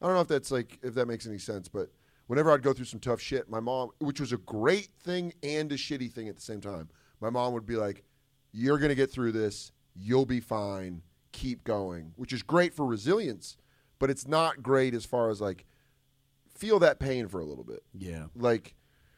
[0.00, 1.90] I don't know if that's like if that makes any sense, but
[2.26, 5.70] whenever I'd go through some tough shit, my mom, which was a great thing and
[5.72, 6.88] a shitty thing at the same time,
[7.20, 8.04] my mom would be like,
[8.52, 9.72] "You're gonna get through this.
[9.94, 11.02] You'll be fine.
[11.32, 13.56] Keep going," which is great for resilience,
[13.98, 15.64] but it's not great as far as like
[16.54, 17.82] feel that pain for a little bit.
[17.92, 18.26] Yeah.
[18.34, 18.74] Like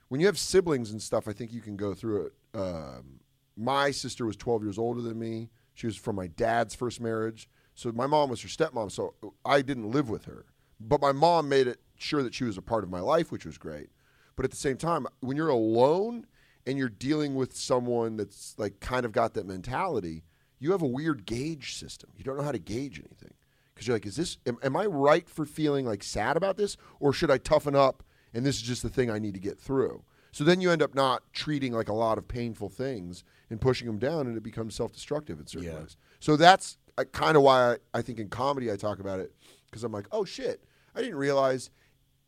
[0.09, 2.33] when you have siblings and stuff, I think you can go through it.
[2.55, 3.21] Um,
[3.57, 5.51] my sister was 12 years older than me.
[5.75, 7.49] She was from my dad's first marriage.
[7.75, 8.91] So my mom was her stepmom.
[8.91, 10.47] So I didn't live with her.
[10.81, 13.47] But my mom made it sure that she was a part of my life, which
[13.47, 13.89] was great.
[14.37, 16.27] But at the same time, when you're alone
[16.67, 20.25] and you're dealing with someone that's like kind of got that mentality,
[20.59, 22.11] you have a weird gauge system.
[22.17, 23.33] You don't know how to gauge anything
[23.77, 24.39] because you're like, is this?
[24.47, 28.03] Am, am I right for feeling like sad about this, or should I toughen up
[28.33, 30.03] and this is just the thing I need to get through?
[30.33, 33.87] So then you end up not treating like a lot of painful things and pushing
[33.87, 35.81] them down, and it becomes self-destructive in certain Yeah.
[35.81, 35.97] ways.
[36.21, 39.35] So that's uh, kind of why I, I think in comedy I talk about it
[39.67, 41.71] because I'm like, oh shit, I didn't realize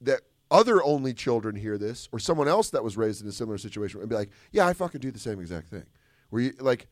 [0.02, 3.58] that other only children hear this, or someone else that was raised in a similar
[3.58, 5.84] situation and be like, yeah, I fucking do the same exact thing.
[6.30, 6.86] Where you like,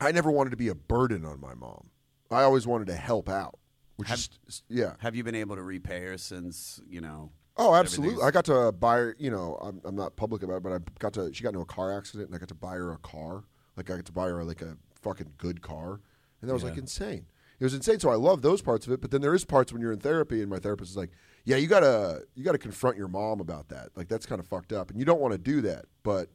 [0.00, 1.90] I never wanted to be a burden on my mom.
[2.30, 3.58] I always wanted to help out,
[3.96, 4.94] which Have- is yeah.
[4.98, 7.30] Have you been able to repay her since you know?
[7.56, 8.22] Oh, absolutely.
[8.22, 10.78] I got to buy her, you know, I'm, I'm not public about it, but I
[10.98, 12.98] got to, she got into a car accident and I got to buy her a
[12.98, 13.44] car.
[13.76, 16.00] Like, I got to buy her, like, a fucking good car.
[16.40, 17.26] And that was, like, insane.
[17.60, 18.00] It was insane.
[18.00, 19.00] So I love those parts of it.
[19.00, 21.10] But then there is parts when you're in therapy and my therapist is like,
[21.44, 23.90] yeah, you got to, you got to confront your mom about that.
[23.94, 24.90] Like, that's kind of fucked up.
[24.90, 25.84] And you don't want to do that.
[26.02, 26.30] But,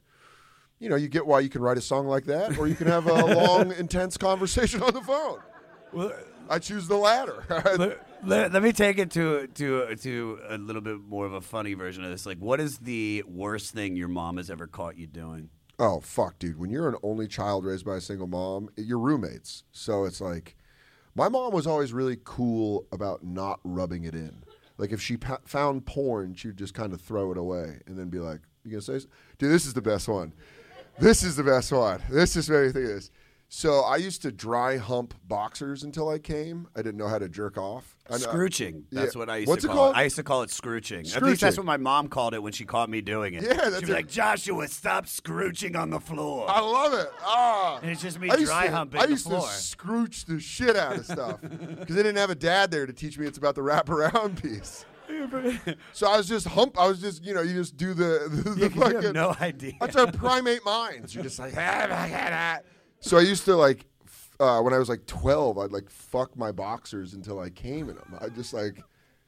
[0.80, 2.88] you know, you get why you can write a song like that or you can
[2.88, 5.40] have a long, intense conversation on the phone.
[6.50, 7.44] I choose the latter.
[8.24, 11.74] Let, let me take it to to to a little bit more of a funny
[11.74, 12.26] version of this.
[12.26, 15.50] Like, what is the worst thing your mom has ever caught you doing?
[15.80, 16.60] Oh fuck, dude!
[16.60, 19.64] When you're an only child raised by a single mom, you're roommates.
[19.72, 20.58] So it's like,
[21.16, 24.44] my mom was always really cool about not rubbing it in.
[24.78, 28.10] Like if she pa- found porn, she'd just kind of throw it away and then
[28.10, 29.50] be like, "You gonna say, s- dude?
[29.52, 30.34] This is the best one.
[31.00, 32.02] This is the best one.
[32.10, 33.12] This is what I think it is."
[33.52, 36.68] So I used to dry hump boxers until I came.
[36.76, 37.98] I didn't know how to jerk off.
[38.08, 38.84] I Scrooching.
[38.92, 39.20] That's Yeah.
[39.20, 39.96] what I used What's to it call called?
[39.96, 40.00] it.
[40.00, 41.16] I used to call it scrooching.
[41.16, 43.42] At least that's what my mom called it when she caught me doing it.
[43.42, 43.96] Yeah, that's She'd be it.
[43.96, 46.46] like, Joshua, stop scrooching on the floor.
[46.48, 47.12] I love it.
[47.24, 47.80] Ah.
[47.82, 49.42] And it's just me I dry to- humping I the used floor.
[49.42, 52.94] to scrooch the shit out of stuff because I didn't have a dad there to
[52.94, 54.86] teach me it's about the wraparound piece.
[55.94, 56.80] so I was just hump.
[56.80, 58.94] I was just you know you just do the the, the Yeah, 'cause you have
[58.94, 59.14] fucking.
[59.14, 59.74] no idea.
[59.82, 61.16] That's our primate minds.
[61.16, 61.56] You're just like.
[61.58, 62.60] Ah, ah, ah,
[63.00, 63.86] so I used to like.
[64.06, 67.90] f- Uh, when I was like 12, I'd like fuck my boxers until I came
[67.90, 68.16] in them.
[68.22, 68.80] I just like,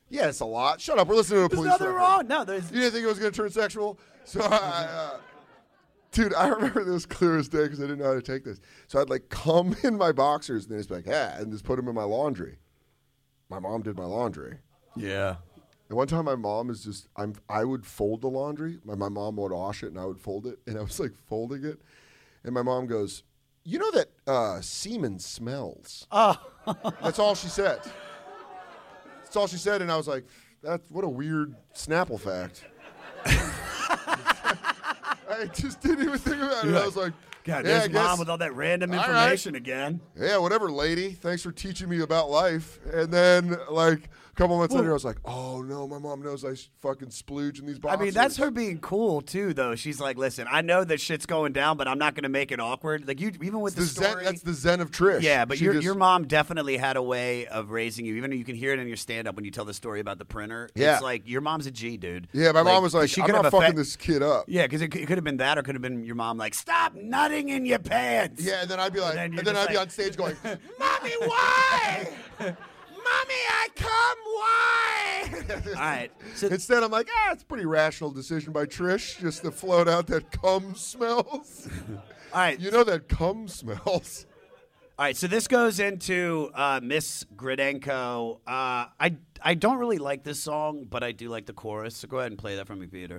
[0.09, 0.79] yeah, it's a lot.
[0.79, 1.07] Shut up.
[1.09, 1.97] We're listening to a There's police nothing record.
[1.99, 2.27] wrong.
[2.27, 2.71] No, there's.
[2.71, 3.99] You didn't think it was going to turn sexual?
[4.23, 4.47] So, I,
[4.85, 5.17] uh,
[6.11, 8.59] dude, I remember this clear as day because I didn't know how to take this.
[8.87, 11.63] So I'd like come in my boxers and then just be like, yeah, and just
[11.65, 12.57] put them in my laundry.
[13.49, 14.59] My mom did my laundry.
[14.95, 15.35] Yeah.
[15.89, 18.79] And one time, my mom is just, I'm, I would fold the laundry.
[18.85, 20.59] My, my mom would wash it and I would fold it.
[20.67, 21.81] And I was like folding it.
[22.45, 23.23] And my mom goes,
[23.63, 26.07] You know that uh, semen smells.
[26.15, 26.35] Oh.
[27.01, 27.79] That's all she said.
[29.23, 29.81] That's all she said.
[29.81, 30.25] And I was like,
[30.61, 32.63] That's what a weird Snapple fact.
[35.29, 36.75] I just didn't even think about it.
[36.75, 39.07] I was like, God, yeah, there's mom with all that random All right.
[39.09, 39.99] information again.
[40.15, 41.13] yeah, whatever, lady.
[41.13, 42.77] Thanks for teaching me about life.
[42.93, 46.43] And then, like, a couple months later, I was like, oh, no, my mom knows
[46.45, 47.99] I fucking splooge in these boxes.
[47.99, 49.75] I mean, that's her being cool too, though.
[49.75, 52.51] She's like, "Listen, I know that shit's going down, but I'm not going to make
[52.51, 54.23] it awkward." Like you, even with The the, zen, story.
[54.25, 55.21] that's the zen of Trish.
[55.21, 58.15] yeah, but She your just- your mom definitely had a way of raising you.
[58.15, 59.99] Even though you can hear it in your stand up when you tell the story
[59.99, 60.69] about the printer.
[60.75, 60.93] Yeah.
[60.93, 62.27] it's like your mom's a G, dude.
[62.33, 64.45] Yeah, my mom was like, she I'm not fucking this kid up.
[64.47, 66.37] Yeah, because it, could- it could have been that, or could have been your mom
[66.37, 69.55] like, "Stop nutting in your pants." Yeah, and then I'd be like, then and then,
[69.55, 70.35] I'd be on stage going,
[70.79, 72.07] "Mommy, why?
[73.11, 74.17] Mommy, I come.
[74.37, 76.11] Why?" All right.
[76.35, 79.87] So Instead, I'm like, ah, it's a pretty rational decision by Trish just to float
[79.87, 81.67] out that cum smells.
[82.33, 82.59] all right.
[82.59, 84.25] you know that cum smells.
[84.97, 88.35] All right, so this goes into uh, Miss Gradenko.
[88.47, 91.97] Uh, I I don't really like this song, but I do like the chorus.
[91.97, 93.17] So go ahead and play that for me, Peter.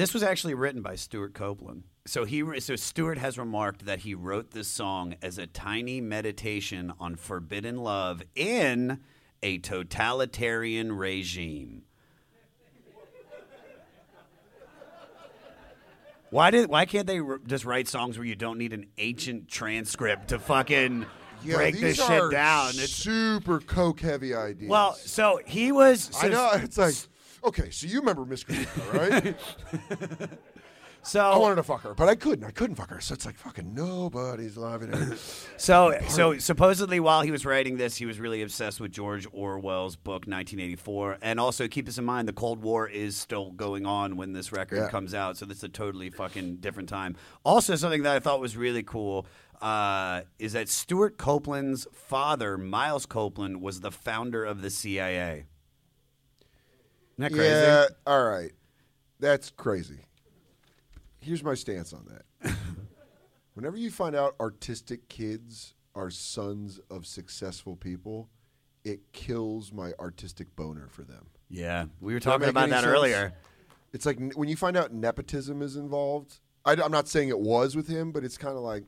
[0.00, 1.82] This was actually written by Stewart Copeland.
[2.06, 6.90] So he so Stewart has remarked that he wrote this song as a tiny meditation
[6.98, 9.00] on forbidden love in
[9.42, 11.82] a totalitarian regime.
[16.30, 19.48] Why did why can't they r- just write songs where you don't need an ancient
[19.48, 21.04] transcript to fucking
[21.44, 22.70] Yeah, break this shit down.
[22.70, 24.70] It's, super coke heavy ideas.
[24.70, 26.04] well, so he was.
[26.04, 26.94] So, I know it's like
[27.44, 30.28] okay, so you remember Miss Khalifa, right?
[31.02, 32.44] So I wanted to fuck her, but I couldn't.
[32.44, 33.00] I couldn't fuck her.
[33.00, 35.18] So it's like fucking nobody's loving it.
[35.56, 39.96] So, so supposedly, while he was writing this, he was really obsessed with George Orwell's
[39.96, 41.18] book 1984.
[41.22, 44.52] And also, keep this in mind: the Cold War is still going on when this
[44.52, 44.88] record Yeah.
[44.88, 45.36] comes out.
[45.36, 47.16] So this is a totally fucking different time.
[47.44, 49.26] Also, something that I thought was really cool
[49.60, 55.46] uh, is that Stewart Copeland's father, Miles Copeland, was the founder of the CIA.
[57.20, 57.50] Isn't that crazy?
[57.50, 58.52] yeah, all right,
[59.18, 60.00] that's crazy.
[61.20, 62.54] Here's my stance on that.
[63.54, 68.30] Whenever you find out artistic kids are sons of successful people,
[68.84, 71.26] it kills my artistic boner for them.
[71.50, 72.86] Yeah, we were Does that talking about that sense?
[72.86, 73.34] earlier.
[73.92, 76.38] It's like when you find out nepotism is involved.
[76.64, 78.84] I, am not saying it was with him, but it's kind of like,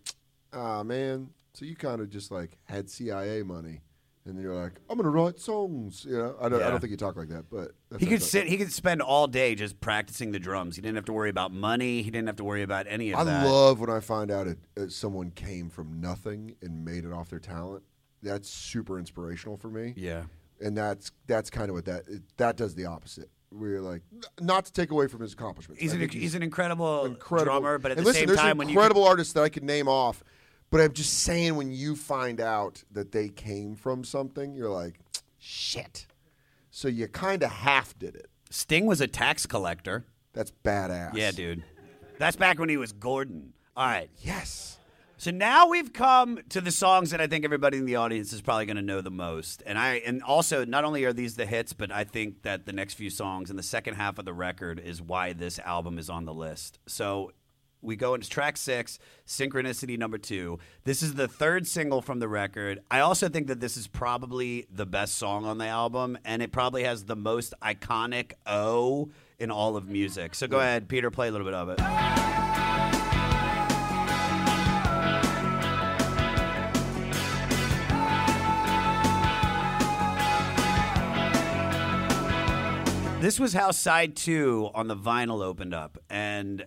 [0.53, 1.31] ah, man.
[1.55, 3.81] So you kind of just like had CIA money,
[4.25, 6.05] and you're like, I'm gonna write songs.
[6.09, 6.71] You know, I don't, I Yeah.
[6.71, 8.47] don't think you talk like that, but that's He could sit.
[8.47, 10.77] He could spend all day just practicing the drums.
[10.77, 12.03] He didn't have to worry about money.
[12.03, 13.23] He didn't have to worry about any of that.
[13.27, 13.51] I that.
[13.51, 17.29] love when I find out it, uh, someone came from nothing and made it off
[17.31, 17.83] their talent.
[18.23, 19.95] That's super inspirational for me.
[19.97, 20.25] Yeah.
[20.61, 23.29] and that's that's kind of what that it, that does the opposite.
[23.51, 25.83] We're like, n- not to take away from his accomplishments.
[25.83, 28.27] He's I an think he's, an incredible, incredible drummer, but at and the listen, same
[28.29, 30.23] there's time, when you incredible artists that I could name off,
[30.73, 34.99] but I'm just saying when you find out that they came from something, you're like,
[35.39, 36.07] shit.
[36.71, 38.31] So you kind of half did it.
[38.49, 40.07] Sting was a tax collector.
[40.33, 41.15] That's badass.
[41.15, 41.63] Yeah, dude.
[42.19, 43.53] That's back when he was Gordon.
[43.77, 44.09] All right.
[44.23, 44.79] Yes.
[45.19, 48.41] So now we've come to the songs that I think everybody in the audience is
[48.41, 49.63] probably going to know the most.
[49.67, 52.73] And I and also not only are these the hits, but I think that the
[52.73, 56.09] next few songs in the second half of the record is why this album is
[56.09, 56.79] on the list.
[56.87, 57.31] So
[57.83, 60.59] we go into track 6, Synchronicity number 2.
[60.85, 62.81] This is the third single from the record.
[62.91, 66.53] I also think that this is probably the best song on the album and it
[66.53, 70.35] probably has the most iconic O in all of music.
[70.35, 71.81] So go ahead, Peter, play a little bit of it.
[83.21, 85.97] This was how side two on the vinyl opened up.
[86.11, 86.65] And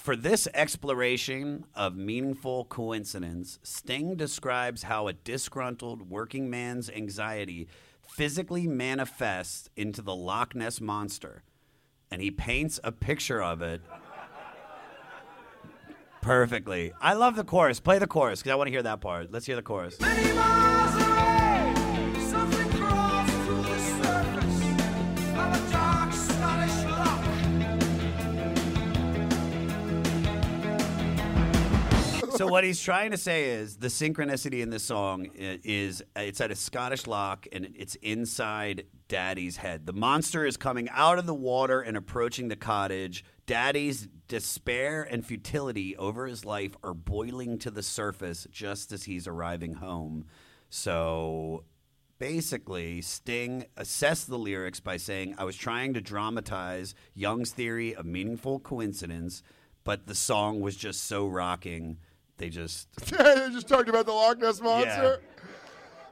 [0.00, 7.68] for this exploration of meaningful coincidence, Sting describes how a disgruntled working man's anxiety
[8.00, 11.42] physically manifests into the Loch Ness monster.
[12.10, 13.82] And he paints a picture of it
[16.22, 16.92] perfectly.
[17.00, 17.78] I love the chorus.
[17.78, 19.30] Play the chorus because I want to hear that part.
[19.30, 19.98] Let's hear the chorus.
[32.40, 36.40] So what he's trying to say is the synchronicity in this song is uh, it's
[36.40, 39.84] at a Scottish loch and it's inside Daddy's head.
[39.84, 43.26] The monster is coming out of the water and approaching the cottage.
[43.44, 49.26] Daddy's despair and futility over his life are boiling to the surface just as he's
[49.26, 50.24] arriving home.
[50.70, 51.64] So
[52.18, 58.06] basically, Sting assessed the lyrics by saying, I was trying to dramatize Jung's theory of
[58.06, 59.42] meaningful coincidence,
[59.84, 61.98] but the song was just so rocking.
[62.40, 62.88] They just.
[63.10, 65.20] they just talked about the Loch Ness monster.
[65.20, 65.48] Yeah.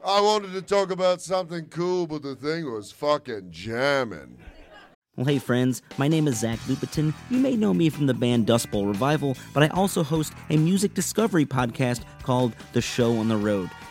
[0.05, 4.37] I wanted to talk about something cool, but the thing was fucking jamming.
[5.17, 7.15] Well, hey friends, my name is Zach Lupetin.
[7.31, 10.59] You may know me from the band Dust Bowl Revival, but I also host a
[10.59, 13.71] music discovery podcast called The Show on the Road.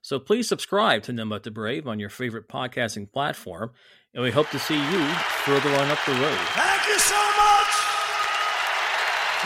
[0.00, 3.72] So please subscribe to None But the Brave on your favorite podcasting platform,
[4.14, 5.06] and we hope to see you
[5.44, 6.38] further on up the road.
[6.54, 7.74] Thank you so much.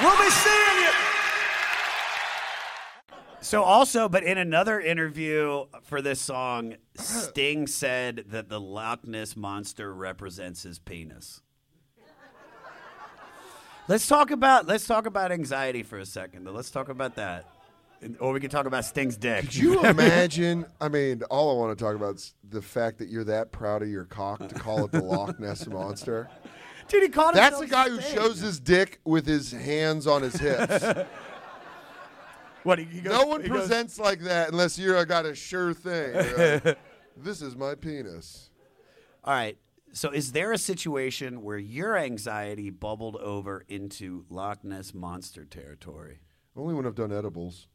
[0.02, 0.90] We'll be seeing you.
[3.40, 9.36] So also, but in another interview for this song, Sting said that the Loch Ness
[9.36, 11.42] monster represents his penis.
[13.88, 16.44] Let's talk about let's talk about anxiety for a second.
[16.44, 16.52] Though.
[16.52, 17.51] Let's talk about that, And-
[18.20, 19.42] or we can talk about Sting's dick.
[19.42, 20.66] Could you imagine?
[20.80, 23.82] I mean, all I want to talk about is the fact that you're that proud
[23.82, 26.28] of your cock to call it the Loch Ness monster.
[26.88, 27.36] Dude, he called it.
[27.36, 30.84] That's the guy who shows his dick with his hands on his hips.
[32.64, 35.26] What he, he goes, no one he goes- presents like that unless you're I got
[35.26, 36.14] a sure thing.
[36.14, 36.78] Like,
[37.16, 38.50] this is my penis.
[39.24, 39.58] All right.
[39.92, 46.20] So, is there a situation where your anxiety bubbled over into Loch Ness monster territory?
[46.56, 47.66] Only when I've done edibles.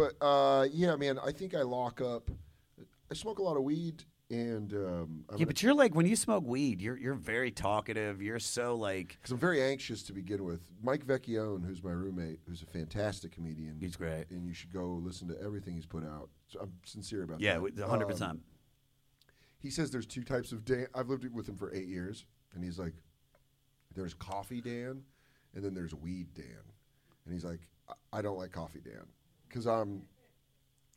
[0.00, 2.30] But uh, yeah, man, I think I lock up.
[3.10, 6.44] I smoke a lot of weed, and um, Yeah, but you're like when you smoke
[6.46, 8.22] weed, you're you're very talkative.
[8.22, 10.60] You're so like because I'm very anxious to begin with.
[10.82, 13.76] Mike Vecchione, who's my roommate, who's a fantastic comedian.
[13.78, 16.30] He's great, and you should go listen to everything he's put out.
[16.48, 17.62] So I'm sincere about Yeah, that.
[17.62, 18.22] we- 100%.
[18.22, 18.40] Um,
[19.58, 20.86] he says there's two types of Dan.
[20.94, 22.24] I've lived with him for eight years,
[22.54, 22.94] and he's like,
[23.94, 25.02] there's coffee Dan,
[25.54, 26.46] and then there's weed Dan,
[27.26, 29.04] and he's like, I, I don't like coffee Dan
[29.50, 30.02] because I'm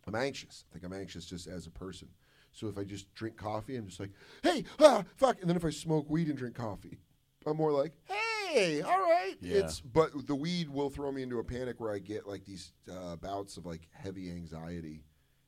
[0.08, 0.66] I'm anxious.
[0.70, 2.08] I think I'm anxious just as a person.
[2.52, 4.12] So if I just drink coffee, I'm just like,
[4.44, 5.42] hey, ah, fuck.
[5.42, 7.00] And then if I smoke weed and drink coffee,
[7.48, 9.36] I'm more like, hey, all right.
[9.42, 9.58] Yeah.
[9.58, 12.72] It's but the weed will throw me into a panic where I get like these
[12.92, 15.04] uh, bouts of like heavy anxiety,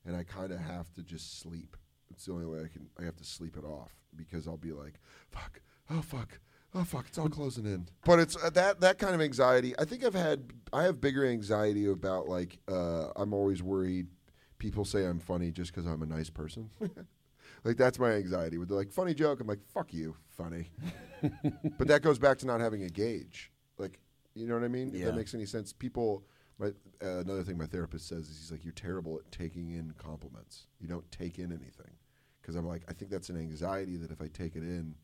[0.05, 1.77] and I kind of have to just sleep.
[2.09, 2.87] It's the only way I can.
[2.99, 4.95] I have to sleep it off because I'll be like,
[5.29, 6.39] fuck, oh fuck.
[6.77, 7.05] Oh fuck!
[7.07, 7.87] It's all closing in.
[8.03, 9.73] But it's uh, that that kind of anxiety.
[9.79, 10.51] I think I've had.
[10.73, 12.59] I have bigger anxiety about like.
[12.67, 14.07] Uh, I'm always worried.
[14.57, 16.69] People say I'm funny just because I'm a nice person.
[17.63, 18.57] like that's my anxiety.
[18.57, 20.69] With like funny joke, I'm like fuck you, funny.
[21.77, 23.51] but that goes back to not having a gauge.
[23.77, 23.99] Like
[24.33, 24.89] you know what I mean?
[24.89, 25.05] If Yeah.
[25.05, 25.71] that makes any sense.
[25.71, 26.23] People.
[26.57, 26.67] My,
[27.03, 30.67] uh, another thing my therapist says is he's like you're terrible at taking in compliments.
[30.79, 31.91] You don't take in anything.
[32.41, 34.95] Because I'm like I think that's an anxiety that if I take it in,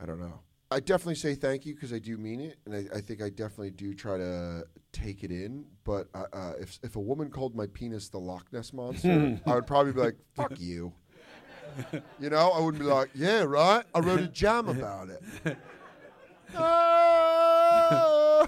[0.00, 0.40] I don't know.
[0.74, 3.30] I definitely say thank you because I do mean it, and I, I think I
[3.30, 5.64] definitely do try to take it in.
[5.84, 9.54] But uh, uh, if if a woman called my penis the Loch Ness monster, I
[9.54, 10.92] would probably be like, "Fuck you."
[12.18, 15.22] You know, I wouldn't be like, "Yeah, right." I wrote a jam about it.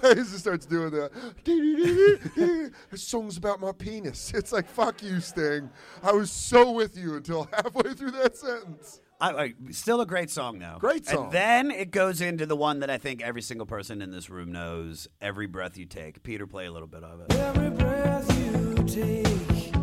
[0.03, 1.11] He just starts doing that.
[1.45, 4.33] The song's about my penis.
[4.35, 5.71] It's like, fuck you, Sting.
[6.03, 9.01] I was so with you until halfway through that sentence.
[9.21, 10.77] I, I, still a great song though.
[10.79, 11.25] Great song.
[11.25, 14.29] And then it goes into the one that I think every single person in this
[14.29, 15.09] room knows.
[15.21, 16.23] Every breath you take.
[16.23, 17.35] Peter, play a little bit of it.
[17.35, 19.75] Every breath you take,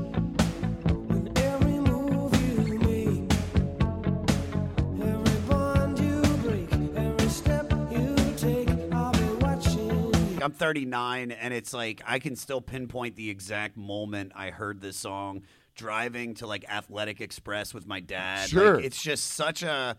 [1.38, 3.34] every move you make,
[5.01, 10.43] every bond you break, every step you take, I'll be watching.
[10.43, 14.97] I'm 39, and it's like I can still pinpoint the exact moment I heard this
[14.97, 15.41] song
[15.76, 18.49] driving to like Athletic Express with my dad.
[18.49, 18.76] Sure.
[18.76, 19.97] Like, it's just such a.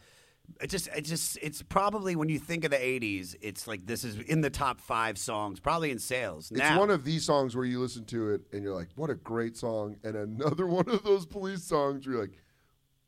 [0.60, 4.04] It just, it just, it's probably when you think of the '80s, it's like this
[4.04, 6.50] is in the top five songs, probably in sales.
[6.54, 9.14] It's one of these songs where you listen to it and you're like, "What a
[9.14, 12.38] great song!" And another one of those police songs where you're like,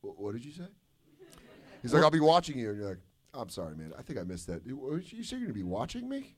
[0.01, 0.69] "What did you say?"
[1.83, 3.01] He's like, "I'll be watching you," and you're like,
[3.35, 3.93] "I'm sorry, man.
[3.99, 4.64] I think I missed that.
[4.64, 6.37] You you say you're gonna be watching me?"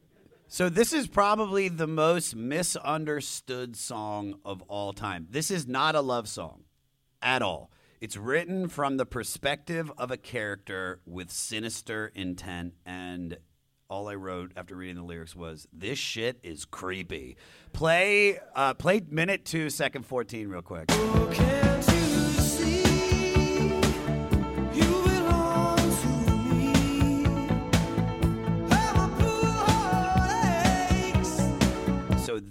[0.51, 5.27] So this is probably the most misunderstood song of all time.
[5.29, 6.65] This is not a love song
[7.21, 7.71] at all.
[8.01, 13.37] It's written from the perspective of a character with sinister intent and
[13.91, 17.37] all I wrote after reading the lyrics was this shit is creepy.
[17.75, 20.89] Play uh, play minute 2 second 14 real quick.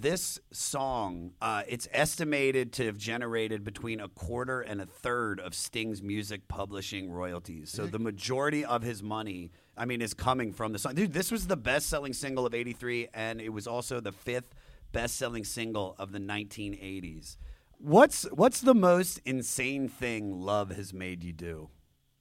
[0.00, 5.54] This song, uh, it's estimated to have generated between a quarter and a third of
[5.54, 7.70] Sting's music publishing royalties.
[7.70, 10.94] So the majority of his money, I mean, is coming from the song.
[10.94, 14.54] Dude, this was the best-selling single of '83, and it was also the fifth
[14.92, 17.36] best-selling single of the 1980s.
[17.78, 21.70] What's what's the most insane thing love has made you do?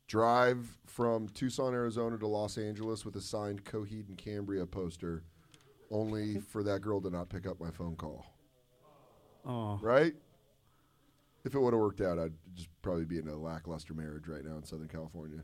[0.08, 5.24] Drive from Tucson, Arizona to Los Angeles with a signed Coheed and Cambria poster,
[5.92, 8.26] only for that girl to not pick up my phone call.
[9.46, 9.80] Oh.
[9.82, 10.14] Right?
[11.46, 14.44] If it would have worked out, I'd just probably be in a lackluster marriage right
[14.44, 15.44] now in Southern California.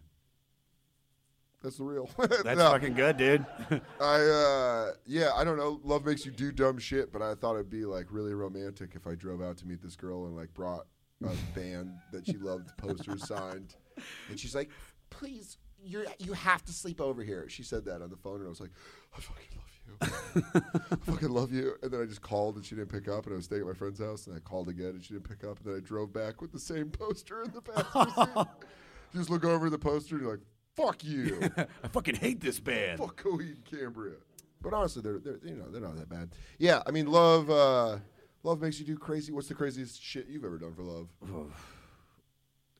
[1.62, 2.10] That's the real.
[2.18, 2.72] That's No.
[2.72, 3.46] fucking good, dude.
[4.02, 5.80] I uh yeah, I don't know.
[5.84, 9.08] Love makes you do dumb shit, but I thought it'd be like really romantic if
[9.08, 10.88] I drove out to meet this girl and like brought
[11.24, 13.76] a band that she loved posters signed.
[14.30, 14.70] And she's like,
[15.10, 18.46] "Please, you you have to sleep over here." She said that on the phone and
[18.46, 18.72] I was like,
[19.16, 19.97] "I fucking love you.
[20.91, 23.34] I fucking love you." And then I just called and she didn't pick up and
[23.34, 25.43] I was staying at my friend's house and I called again and she didn't pick
[25.43, 28.36] up and then I drove back with the same poster in the passenger seat.
[28.36, 28.45] You
[29.19, 32.99] just look over the poster and you're like, "Fuck you." I fucking hate this band.
[32.99, 34.15] Fuck Coheed and Cambria.
[34.61, 36.29] But honestly, they're, they're you know they're not that bad.
[36.57, 37.97] Yeah, I mean, love uh,
[38.43, 39.31] love makes you do crazy.
[39.31, 41.09] What's the craziest shit you've ever done for love?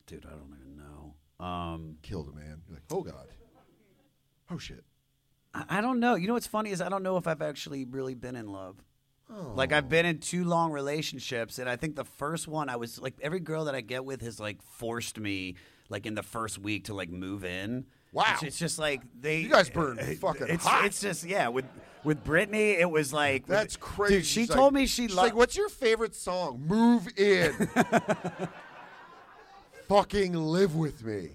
[0.08, 1.46] Dude, I don't even know.
[1.46, 2.62] Um, Killed a man.
[2.68, 3.28] You're like, oh god,
[4.50, 4.84] oh shit.
[5.54, 6.16] I don't know.
[6.16, 8.78] You know what's funny is I don't know if I've actually really been in love.
[9.56, 9.88] Like I've oh.
[9.88, 13.40] been in two long relationships, and I think the first one I was like every
[13.40, 15.56] girl that I get with has like forced me
[15.90, 17.86] like in the first week to like move in.
[18.12, 18.26] Wow.
[18.34, 20.86] it's, it's just like they You guys burn fucking It's hot.
[20.86, 21.66] it's just yeah with
[22.04, 24.18] with Brittany it was like That's crazy.
[24.18, 25.18] Dude, she She's told like- me she loved.
[25.18, 26.64] like, "What's your favorite song?
[26.68, 27.54] Move in.
[29.88, 31.30] Fucking live with me."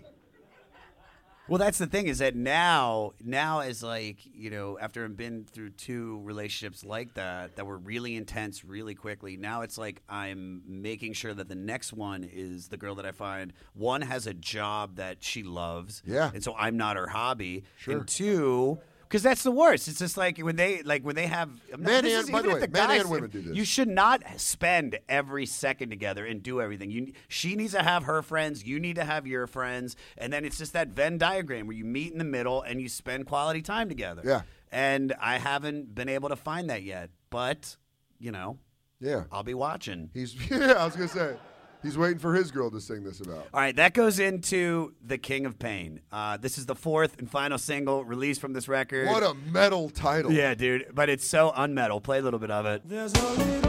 [1.48, 5.44] Well, that's the thing is that now, now as like you know, after I've been
[5.50, 9.36] through two relationships like that that were really intense, really quickly.
[9.36, 13.12] Now it's like I'm making sure that the next one is the girl that I
[13.12, 13.52] find.
[13.74, 16.30] One has a job that she loves, Yeah.
[16.34, 17.64] and so I'm not her hobby.
[17.76, 17.98] Sure.
[17.98, 18.78] And two.
[19.08, 19.88] Because that's the worst.
[19.88, 22.48] It's just like when they like when they have I'm Men and- is by the
[22.50, 23.56] way, men guys- and women do this.
[23.56, 26.90] You should not spend every second together and do everything.
[26.90, 30.44] You she needs to have her friends, you need to have your friends, and then
[30.44, 33.62] it's just that Venn diagram where you meet in the middle and you spend quality
[33.62, 34.20] time together.
[34.24, 34.42] Yeah.
[34.70, 37.76] And I haven't been able to find that yet, but
[38.18, 38.58] you know,
[39.00, 40.10] Yeah, I'll be watching.
[40.12, 40.72] he's yeah.
[40.72, 41.34] I was gonna say,
[41.82, 43.46] he's waiting for his girl to sing this about.
[43.54, 46.00] All right, that goes into The King of Pain.
[46.12, 49.08] Uh, this is the fourth and final single released from this record.
[49.08, 50.32] What a metal title.
[50.32, 52.02] yeah, dude, but it's so unmetal.
[52.02, 53.67] Play a little bit of it.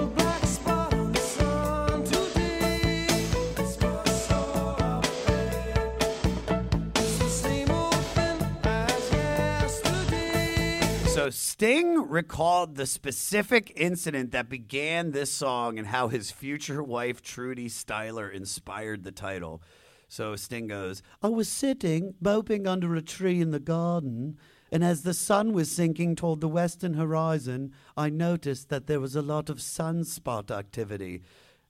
[11.30, 17.22] So Sting recalled the specific incident that began this song and how his future wife
[17.22, 19.62] Trudie Styler inspired the title.
[20.08, 24.40] So Sting goes, I was sitting, moping under a tree in the garden,
[24.72, 29.16] and as the sun was sinking toward the western horizon, I noticed that there was
[29.16, 31.22] a lot of sunspot activity.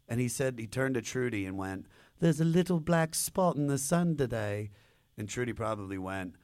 [0.08, 1.86] And he said, he turned to Trudie and went,
[2.22, 4.70] There's a little black spot in the sun today.
[5.18, 6.36] And Trudie probably went,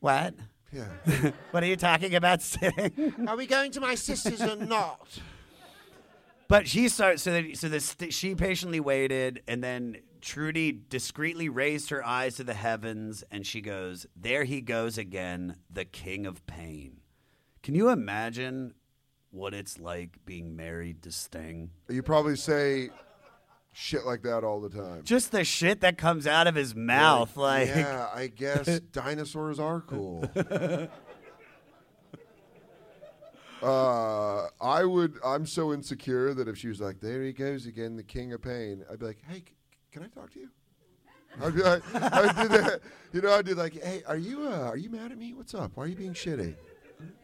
[0.00, 0.34] What?
[0.72, 1.32] Yeah.
[1.50, 3.14] what are you talking about, Sting?
[3.28, 5.06] Are we going to my sister's or not?
[6.48, 7.18] But she started.
[7.18, 12.44] So that, so this she patiently waited, and then Trudie discreetly raised her eyes to
[12.44, 17.00] the heavens, and she goes, "There he goes again, the king of pain."
[17.62, 18.74] Can you imagine
[19.30, 21.70] what it's like being married to Sting?
[21.88, 22.90] You probably say
[23.72, 25.02] shit like that all the time.
[25.04, 29.80] Just the shit that comes out of his mouth, like, yeah, I guess dinosaurs are
[29.80, 30.24] cool.
[33.62, 35.18] uh, I would.
[35.24, 38.42] I'm so insecure that if she was like, "There he goes again, the king of
[38.42, 39.54] pain," I'd be like, "Hey, c-
[39.90, 40.48] can I talk to you?"
[41.42, 42.80] I'd be like, I'd do that.
[43.12, 45.32] You know, I'd be like, "Hey, are you uh, are you mad at me?
[45.32, 45.72] What's up?
[45.74, 46.54] Why are you being shitty?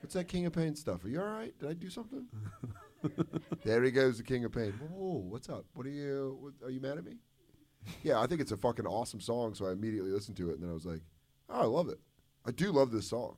[0.00, 1.04] What's that king of pain stuff?
[1.04, 1.52] Are you all right?
[1.58, 2.26] Did I do something?"
[3.64, 4.72] there he goes, the king of pain.
[4.92, 5.64] Whoa, what's up?
[5.74, 6.36] What are you?
[6.40, 7.16] What, are you mad at me?
[8.02, 9.54] Yeah, I think it's a fucking awesome song.
[9.54, 11.00] So I immediately listened to it, and then I was like,
[11.48, 11.98] "Oh, I love it.
[12.46, 13.36] I do love this song.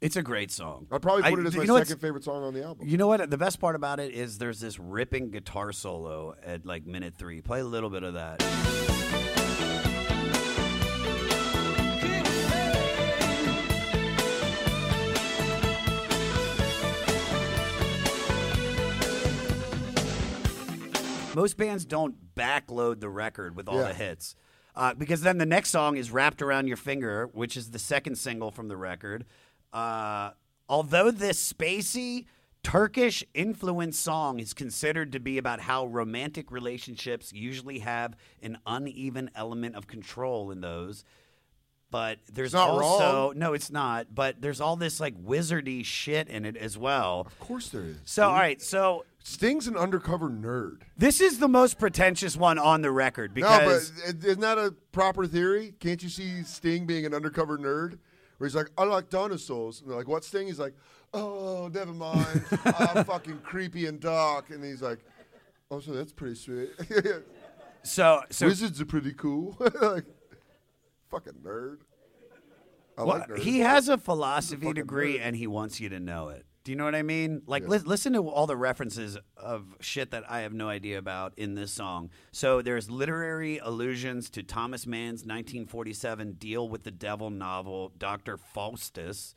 [0.00, 0.86] it's a great song.
[0.90, 3.06] I'd probably I- put it as my second favorite song on the album." You know
[3.06, 3.28] what?
[3.30, 7.40] The best part about it is there's this ripping guitar solo at like minute three.
[7.40, 8.40] Play a little bit of that.
[21.40, 23.88] Most bands don't backload the record with all Yeah.
[23.88, 24.36] the hits.
[24.76, 28.16] Uh, because then the next song is Wrapped Around Your Finger, which is the second
[28.16, 29.24] single from the record.
[29.72, 30.32] Uh,
[30.68, 32.26] although this spacey,
[32.62, 39.30] Turkish influenced song is considered to be about how romantic relationships usually have an uneven
[39.34, 41.04] element of control in those.
[41.90, 43.38] But there's also wrong.
[43.38, 44.14] no, it's not.
[44.14, 47.22] But there's all this like wizardy shit in it as well.
[47.22, 47.96] Of course there is.
[48.04, 50.82] So all right, so Sting's an undercover nerd.
[50.96, 53.90] this is the most pretentious one on the record No, but because
[54.24, 55.74] isn't that a proper theory?
[55.78, 57.98] Can't you see Sting being an undercover nerd?
[58.38, 59.82] Where he's like, I like dinosaurs.
[59.82, 60.46] And they're like, what Sting?
[60.46, 60.72] He's like,
[61.12, 62.42] oh, never mind.
[62.64, 64.48] I'm fucking creepy and dark.
[64.48, 65.00] And he's like,
[65.70, 66.70] oh, so that's pretty sweet.
[67.82, 69.56] So, so Wizards are pretty cool.
[69.80, 70.04] like,
[71.10, 71.78] fucking nerd.
[72.98, 73.38] I Well, like nerds.
[73.38, 75.22] he has a philosophy fucking degree nerd.
[75.22, 76.44] and he wants you to know it.
[76.70, 77.42] Do you know what I mean?
[77.46, 81.36] Like, lis- listen to all the references of shit that I have no idea about
[81.36, 82.10] in this song.
[82.30, 88.36] So there's literary allusions to Thomas Mann's 1947 Deal with the Devil novel, Dr.
[88.36, 89.34] Faustus.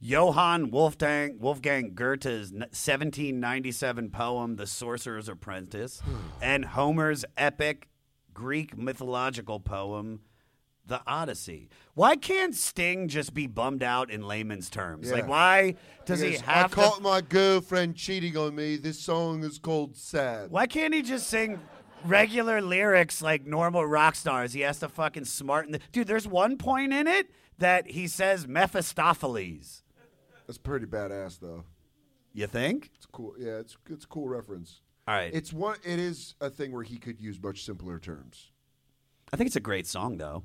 [0.00, 6.16] Johann Wolfgang, Wolfgang Goethe's 1797 poem, The Sorcerer's Apprentice, hmm.
[6.42, 7.88] and Homer's epic
[8.34, 10.20] Greek mythological poem,
[10.86, 11.68] The Odyssey.
[11.94, 15.10] Why can't Sting just be bummed out in layman's terms?
[15.10, 15.74] Like, why
[16.04, 17.02] does he Yes, have I caught to?
[17.02, 18.76] my girlfriend cheating on me.
[18.76, 20.50] This song is called Sad.
[20.50, 21.60] Why can't he just sing
[22.04, 24.52] regular lyrics like normal rock stars?
[24.52, 26.06] He has to fucking smarten the dude.
[26.06, 29.82] There's one point in it that he says Mephistopheles.
[30.46, 31.64] That's pretty badass, though.
[32.32, 32.90] You think?
[32.94, 33.34] It's cool.
[33.38, 34.82] Yeah, it's it's a cool reference.
[35.08, 35.32] All right.
[35.34, 35.78] It's one.
[35.82, 38.52] It is a thing where he could use much simpler terms.
[39.32, 40.44] I think it's a great song though.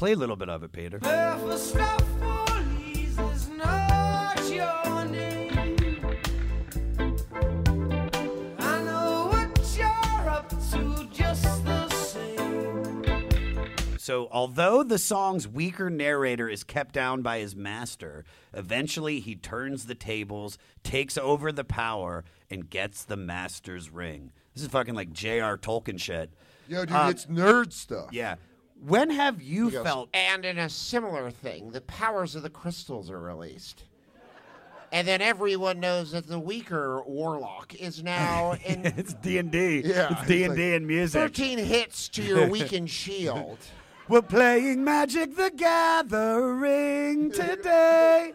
[0.00, 0.98] Play a little bit of it, Peter.
[1.02, 6.16] Mephistopheles is not your name.
[8.58, 13.04] I know what you're up to just the same.
[13.98, 18.24] So, although the song's weaker narrator is kept down by his master,
[18.54, 24.32] eventually he turns the tables, takes over the power, and gets the master's ring.
[24.54, 25.58] This is fucking like J.R.
[25.58, 26.32] Tolkien shit.
[26.68, 28.08] Yo, dude, Uh, it's nerd stuff.
[28.12, 28.36] Yeah.
[28.82, 33.10] When have you goes, felt And in a similar thing, the powers of the crystals
[33.10, 33.84] are released.
[34.92, 39.82] And then everyone knows that the weaker warlock is now in it's D and D.
[39.84, 41.20] Yeah, it's D and D and music.
[41.20, 43.58] 13 hits to your weakened shield.
[44.08, 48.32] We're playing Magic the Gathering today.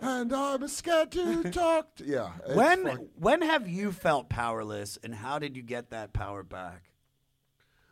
[0.00, 1.96] And I'm scared to talk.
[1.96, 2.30] To, yeah.
[2.54, 6.90] When fucking- when have you felt powerless, and how did you get that power back?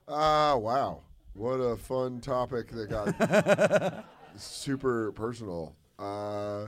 [0.06, 1.00] Ah, wow.
[1.34, 4.04] What a fun topic that got
[4.36, 5.74] super personal.
[5.98, 6.66] Uh,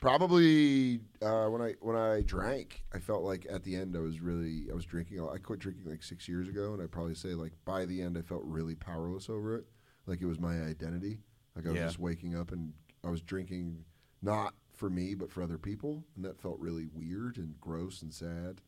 [0.00, 4.20] probably uh, when I when I drank, I felt like at the end I was
[4.20, 5.20] really I was drinking.
[5.26, 8.18] I quit drinking like six years ago, and I'd probably say like by the end
[8.18, 9.64] I felt really powerless over it.
[10.06, 11.20] Like it was my identity.
[11.56, 11.86] Like I was Yeah.
[11.86, 12.72] just waking up and
[13.04, 13.84] I was drinking
[14.20, 18.12] not for me but for other people, and that felt really weird and gross and
[18.12, 18.60] sad.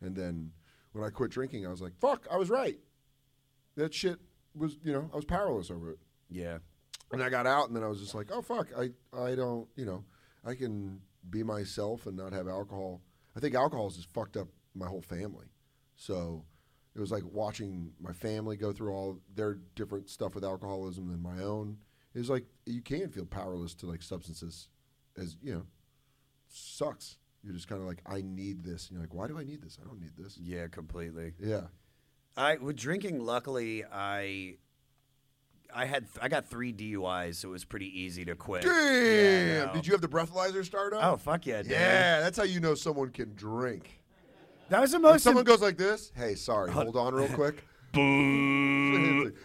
[0.00, 0.52] And then
[0.92, 2.78] when I quit drinking, I was like, "Fuck, I was right."
[3.76, 4.20] that shit
[4.54, 5.98] was you know I was powerless over it.
[6.30, 6.58] Yeah.
[7.12, 9.68] And I got out, and then I was just like, oh fuck, I I don't
[9.76, 10.04] you know
[10.44, 11.00] I can
[11.30, 13.00] be myself and not have alcohol.
[13.36, 15.46] I think alcohol has just fucked up my whole family.
[15.96, 16.44] So
[16.94, 21.22] it was like watching my family go through all their different stuff with alcoholism than
[21.22, 21.78] my own.
[22.14, 24.68] It was like you can feel powerless to like substances,
[25.16, 25.62] as you know,
[26.48, 27.16] sucks.
[27.42, 28.88] You're just kind of like, I need this.
[28.88, 29.78] And you're like, why do I need this?
[29.82, 30.38] I don't need this.
[30.38, 31.32] Yeah, completely.
[31.38, 31.66] Yeah.
[32.36, 33.24] I with drinking.
[33.24, 34.56] Luckily, I
[35.74, 38.62] I had I got three DUIs, so it was pretty easy to quit.
[38.62, 38.72] Damn!
[38.74, 39.72] Yeah, know.
[39.74, 41.04] Did you have the breathalyzer start up?
[41.04, 41.72] Oh fuck yeah, dude.
[41.72, 44.00] Yeah, that's how you know someone can drink.
[44.70, 45.22] That was the If most.
[45.24, 47.64] someone goes like this, hey, sorry, hold on real quick.
[47.92, 49.32] Boom.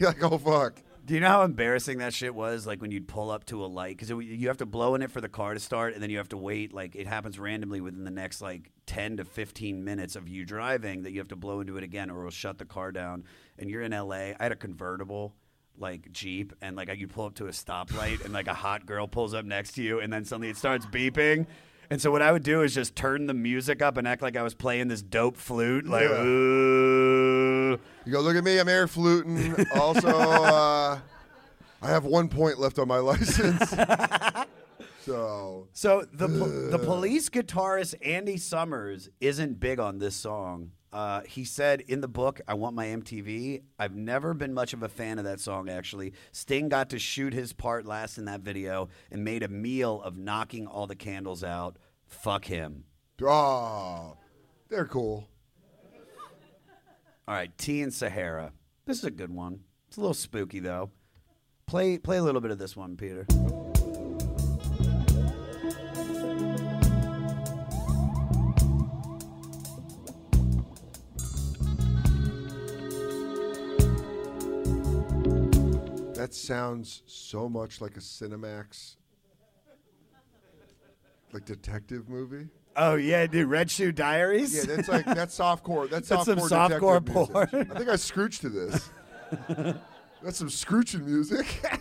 [0.00, 0.82] Like, oh fuck.
[1.04, 2.66] Do you know how embarrassing that shit was?
[2.66, 5.10] Like when you'd pull up to a light because you have to blow in it
[5.10, 6.72] for the car to start, and then you have to wait.
[6.72, 11.02] Like it happens randomly within the next like ten to fifteen minutes of you driving
[11.02, 13.24] that you have to blow into it again, or it'll shut the car down.
[13.58, 14.34] And you're in L.A.
[14.38, 15.34] I had a convertible
[15.76, 19.06] like Jeep, and like you pull up to a stoplight, and like a hot girl
[19.06, 21.46] pulls up next to you, and then suddenly it starts beeping.
[21.90, 24.36] And so what I would do is just turn the music up and act like
[24.38, 26.08] I was playing this dope flute, like.
[26.08, 27.43] Yeah.
[28.06, 29.54] "Ooh." You go, look at me, I'm air fluting.
[29.74, 30.98] Also, uh,
[31.82, 33.70] I have one point left on my license.
[35.04, 40.72] so So the po- the police guitarist Andy Summers isn't big on this song.
[40.92, 44.82] Uh, he said in the book, "I want my MTV." I've never been much of
[44.84, 45.68] a fan of that song.
[45.68, 50.00] Actually, Sting got to shoot his part last in that video and made a meal
[50.02, 51.76] of knocking all the candles out.
[52.06, 52.84] Fuck him.
[53.22, 54.16] Oh,
[54.68, 55.28] they're cool.
[57.26, 58.52] All right, Tea in Sahara.
[58.84, 59.60] This is a good one.
[59.88, 60.90] It's a little spooky though.
[61.66, 63.24] Play play a little bit of this one, Peter.
[76.12, 78.96] That sounds so much like a Cinemax,
[81.32, 82.48] like detective movie.
[82.76, 84.54] Oh yeah, dude, Red Shoe Diaries.
[84.54, 85.88] Yeah, that's like that's softcore.
[85.88, 87.50] That's, That's some softcore softcore detective music.
[87.50, 87.70] porn.
[87.70, 88.90] I think I scrooched to this.
[90.22, 91.46] that's some scrooching music.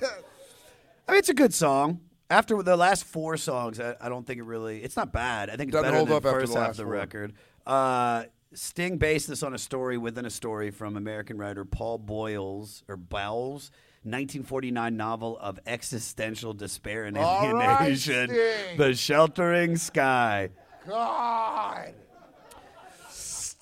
[1.08, 2.02] I mean, it's a good song.
[2.30, 4.84] After the last four songs, I, I don't think it really.
[4.84, 5.50] It's not bad.
[5.50, 6.92] I think it's Doesn't better hold than up the first half of the four.
[6.94, 7.34] record.
[7.66, 8.24] Uh,
[8.54, 12.98] Sting based this on a story within a story from American writer Paul Boyles or
[12.98, 13.72] Bowles.
[14.06, 18.78] 1949 novel of existential despair and alienation, Sting.
[18.78, 20.50] The Sheltering Sky.
[20.88, 21.94] God.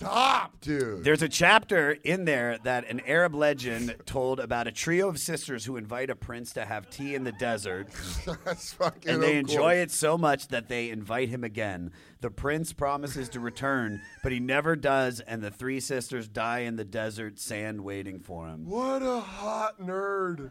[0.02, 1.04] Stop, dude.
[1.04, 5.64] There's a chapter in there that an Arab legend told about a trio of sisters
[5.64, 7.88] who invite a prince to have tea in the desert.
[8.44, 11.92] That's fucking and they enjoy it so much that they invite him again.
[12.22, 16.78] The prince promises to return, but he never does, and the three sisters die in
[16.78, 18.66] the desert sand waiting for him.
[18.66, 20.50] What a hot nerd.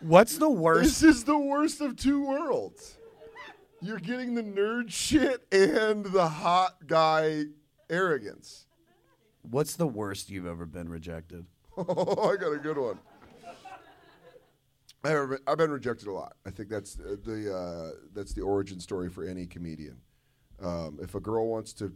[0.00, 1.02] What's the worst?
[1.02, 2.96] This is the worst of two worlds.
[3.82, 7.44] You're getting the nerd shit and the hot guy
[7.88, 8.66] arrogance.
[9.42, 11.46] What's the worst you've ever been rejected?
[11.78, 12.98] Oh, I got a good one.
[15.02, 16.34] I've been, I've been rejected a lot.
[16.44, 19.96] I think that's uh, the uh, that's the origin story for any comedian.
[20.60, 21.90] Um, if a girl wants to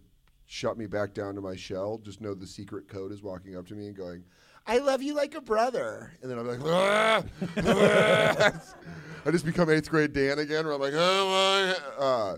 [0.46, 3.66] shut me back down to my shell, just know the secret code is walking up
[3.68, 4.24] to me and going,
[4.66, 7.22] "I love you like a brother," and then I'm like, "Ah,
[7.58, 8.52] ah."
[9.26, 12.36] I just become eighth grade Dan again, where I'm like, "Oh my." Uh,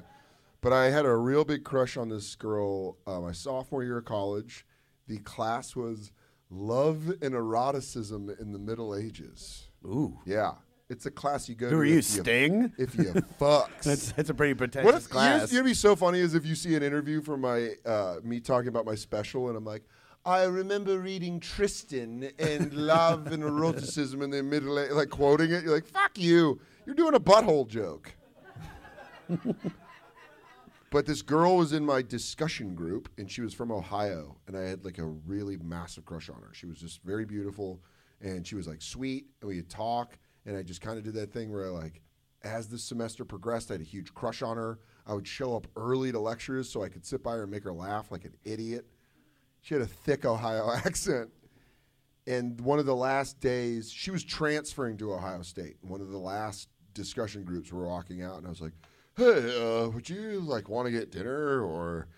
[0.60, 4.04] but I had a real big crush on this girl uh, my sophomore year of
[4.04, 4.66] college.
[5.06, 6.12] The class was
[6.50, 9.68] love and eroticism in the Middle Ages.
[9.84, 10.18] Ooh.
[10.24, 10.54] Yeah.
[10.88, 11.80] It's a class you go Who to.
[11.82, 12.72] are you, Sting?
[12.78, 13.04] If you
[13.40, 13.82] fucks.
[13.82, 15.50] That's that's a pretty What pretentious if, class.
[15.50, 18.16] You know, what'd be so funny is if you see an interview from my uh,
[18.22, 19.82] me talking about my special, and I'm like,
[20.24, 25.64] I remember reading Tristan and love and eroticism in the middle, A-" like quoting it.
[25.64, 26.60] You're like, fuck you.
[26.84, 28.14] You're doing a butthole joke.
[30.90, 34.62] but this girl was in my discussion group, and she was from Ohio, and I
[34.62, 36.50] had like a really massive crush on her.
[36.52, 37.80] She was just very beautiful,
[38.20, 40.16] and she was like sweet, and we would talk,
[40.46, 42.00] and I just kind of did that thing where I like,
[42.42, 44.78] as the semester progressed, I had a huge crush on her.
[45.06, 47.64] I would show up early to lectures so I could sit by her and make
[47.64, 48.86] her laugh like an idiot.
[49.60, 51.30] She had a thick Ohio accent.
[52.26, 55.76] And one of the last days, she was transferring to Ohio State.
[55.80, 58.72] One of the last discussion groups were walking out, and I was like,
[59.16, 62.08] "Hey, uh, would you like want to get dinner or,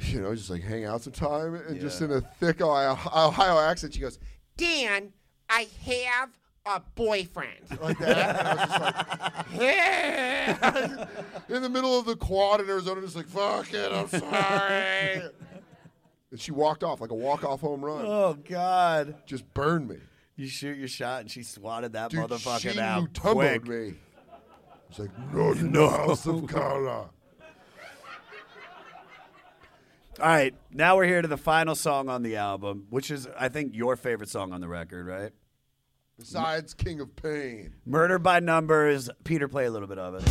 [0.00, 3.94] you know, just like hang out sometime?" And just in a thick Ohio, Ohio accent,
[3.94, 4.18] she goes,
[4.58, 5.12] Dan,
[5.48, 6.30] I have
[6.66, 7.80] a boyfriend.
[7.80, 8.36] like that.
[8.38, 11.06] And I was just like, "Yeah."
[11.56, 15.30] in the middle of the quad in Arizona, just like, "Fuck it, I'm sorry."
[16.30, 18.04] and she walked off like a walk-off home run.
[18.04, 19.14] Oh God!
[19.26, 19.98] Just burned me.
[20.36, 23.66] You shoot your shot, and she swatted that Dude, motherfucker she out tumbled quick.
[23.68, 23.94] me.
[24.90, 27.10] It's like, not in the house of Carla.
[30.18, 33.48] All right, now we're here to the final song on the album, which is, I
[33.50, 35.30] think, your favorite song on the record, right?
[36.18, 37.74] Besides King of Pain.
[37.84, 39.10] Murder by Numbers.
[39.24, 40.22] Peter, play a little bit of it.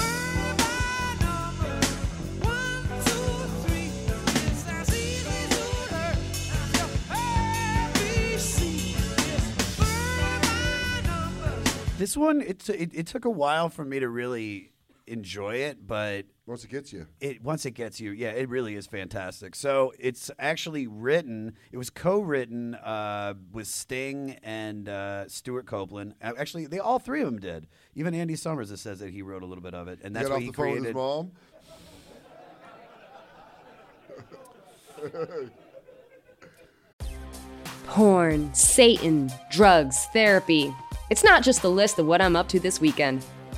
[11.98, 14.72] This one, it, it it took a while for me to really
[15.08, 18.76] enjoy it, but once it gets you, it once it gets you, yeah, it really
[18.76, 19.56] is fantastic.
[19.56, 21.54] So it's actually written.
[21.72, 26.16] It was co-written uh, with Sting and uh, Stewart Copeland.
[26.22, 27.68] Uh, Actually, they all three of them did.
[27.96, 30.30] Even Andy Summers it says that he wrote a little bit of it, and that's
[30.30, 30.88] what he the phone with created.
[30.88, 31.32] his mom.
[37.88, 40.74] Porn, Satan, drugs, therapy.
[41.10, 43.24] It's not just the list of what I'm up to this weekend.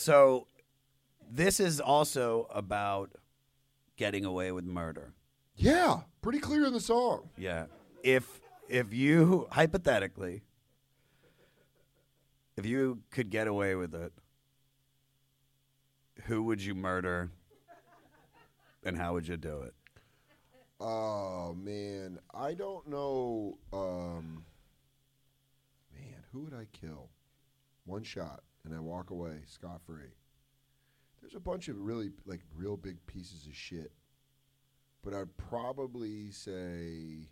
[0.00, 0.46] So
[1.30, 3.12] this is also about
[3.96, 5.12] getting away with murder.
[5.56, 7.28] Yeah, pretty clear in the song.
[7.36, 7.66] Yeah.
[8.02, 10.40] If if you hypothetically
[12.56, 14.14] if you could get away with it,
[16.24, 17.30] who would you murder
[18.82, 19.74] and how would you do it?
[20.80, 23.58] Oh man, I don't know.
[23.70, 24.44] Um,
[25.92, 27.10] man, who would I kill?
[27.84, 30.14] One shot, and I walk away scot free.
[31.20, 33.92] There's a bunch of really like real big pieces of shit,
[35.02, 37.28] but I'd probably say,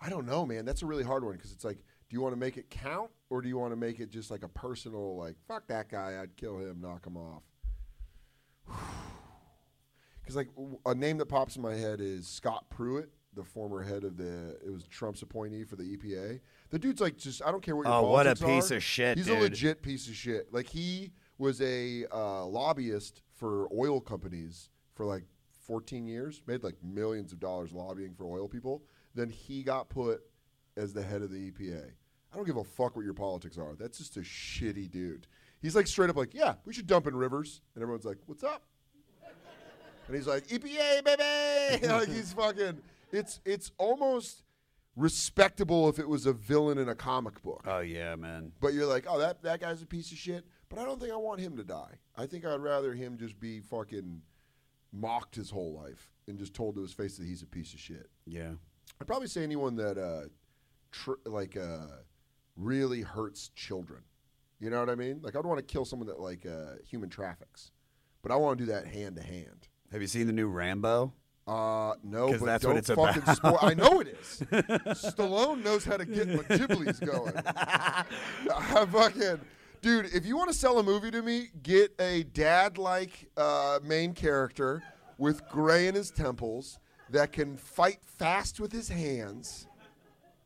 [0.00, 0.64] I don't know, man.
[0.64, 3.10] That's a really hard one because it's like, do you want to make it count,
[3.28, 6.18] or do you want to make it just like a personal, like, fuck that guy,
[6.22, 7.42] I'd kill him, knock him off.
[10.20, 10.48] because like
[10.86, 14.58] a name that pops in my head is Scott Pruitt, the former head of the
[14.64, 16.40] it was Trump's appointee for the EPA.
[16.70, 18.76] The dude's like just I don't care what your Oh, what a piece are.
[18.76, 19.38] of shit, He's dude.
[19.38, 20.52] a legit piece of shit.
[20.52, 25.22] Like he was a uh, lobbyist for oil companies for like
[25.66, 28.82] 14 years, made like millions of dollars lobbying for oil people.
[29.14, 30.20] Then he got put
[30.76, 31.84] as the head of the EPA.
[32.32, 33.74] I don't give a fuck what your politics are.
[33.78, 35.26] That's just a shitty dude.
[35.62, 38.42] He's like straight up like, yeah, we should dump in rivers, and everyone's like, what's
[38.44, 38.64] up?
[40.06, 41.86] And he's like, EPA, baby!
[41.88, 42.78] like he's fucking.
[43.12, 44.42] It's it's almost
[44.96, 47.64] respectable if it was a villain in a comic book.
[47.66, 48.52] Oh yeah, man.
[48.60, 50.44] But you're like, oh, that that guy's a piece of shit.
[50.68, 51.94] But I don't think I want him to die.
[52.16, 54.20] I think I'd rather him just be fucking
[54.92, 57.80] mocked his whole life and just told to his face that he's a piece of
[57.80, 58.08] shit.
[58.26, 58.52] Yeah.
[59.00, 60.28] I'd probably say anyone that uh,
[60.90, 62.02] tr- like uh,
[62.56, 64.02] really hurts children.
[64.60, 65.20] You know what I mean?
[65.22, 67.70] Like I'd want to kill someone that like uh, human traffics,
[68.22, 69.68] but I want to do that hand to hand.
[69.92, 71.12] Have you seen the new Rambo?
[71.48, 73.36] Uh, no, but that's don't what it's fucking about.
[73.38, 73.58] spoil.
[73.62, 74.42] I know it is.
[75.02, 77.32] Stallone knows how to get my Ghibli's going.
[77.46, 78.04] I
[78.86, 79.40] fucking
[79.80, 80.12] dude.
[80.12, 84.82] If you want to sell a movie to me, get a dad-like uh, main character
[85.16, 86.78] with gray in his temples
[87.08, 89.66] that can fight fast with his hands.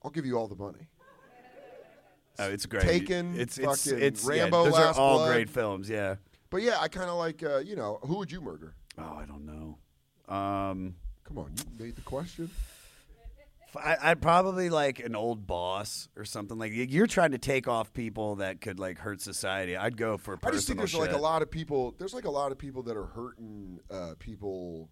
[0.05, 0.87] I'll give you all the money.
[2.39, 2.83] Oh, it's great.
[2.85, 5.33] Taken, It's it's fucking it's yeah, Rambo, those Last are all Blood.
[5.35, 5.91] great films.
[5.91, 6.15] Yeah.
[6.49, 8.75] But yeah, I kind of like uh, you know who would you murder?
[8.99, 9.79] Oh, I don't know.
[10.29, 12.51] Um, Come on, you made the question.
[13.77, 16.73] I, I'd probably like an old boss or something like.
[16.75, 19.77] You're trying to take off people that could like hurt society.
[19.77, 21.01] I'd go for I just think there's shit.
[21.01, 21.95] like a lot of people.
[21.99, 24.91] There's like a lot of people that are hurting uh, people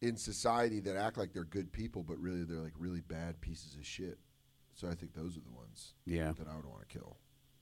[0.00, 3.74] in society that act like they're good people, but really they're like really bad pieces
[3.74, 4.18] of shit.
[4.74, 5.94] So I think those are the ones.
[6.04, 6.32] Yeah.
[6.38, 7.16] That I would want to kill.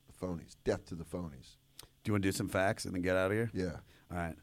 [0.07, 0.57] The phonies.
[0.65, 1.57] Death to the phonies.
[1.79, 3.51] Do you want to do some facts and then get out of here?
[3.55, 3.77] Yeah.
[4.11, 4.37] All right.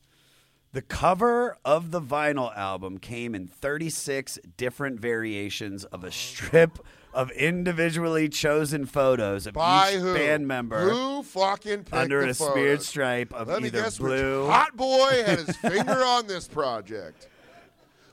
[0.74, 6.80] The cover of the vinyl album came in 36 different variations of a strip
[7.14, 10.14] of individually chosen photos of By each who?
[10.14, 13.98] band member Who fucking picked under the a smeared stripe of Let me either guess
[13.98, 14.44] blue.
[14.46, 17.28] which hot boy had his finger on this project.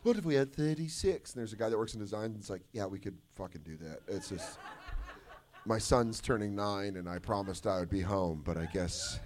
[0.03, 1.35] What if we had 36?
[1.35, 3.61] And there's a guy that works in design and it's like, yeah, we could fucking
[3.65, 4.01] do that.
[4.09, 4.59] It's just,
[5.65, 9.21] my son's turning nine and I promised I would be home, but I guess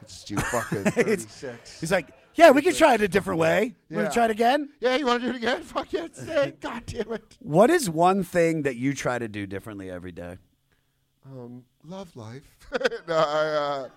[0.00, 1.80] it's you fucking It's- 36.
[1.80, 2.06] He's like,
[2.40, 3.64] yeah, we can try it a different way.
[3.64, 3.96] You Yeah.
[3.98, 4.70] want to try it again?
[4.80, 5.62] Yeah, you want to do it again?
[5.74, 6.54] Fuck yeah, today.
[6.60, 7.36] God damn it.
[7.40, 10.38] What is one thing that you try to do differently every day?
[11.26, 12.56] Um, love life.
[13.06, 13.88] no, I, uh,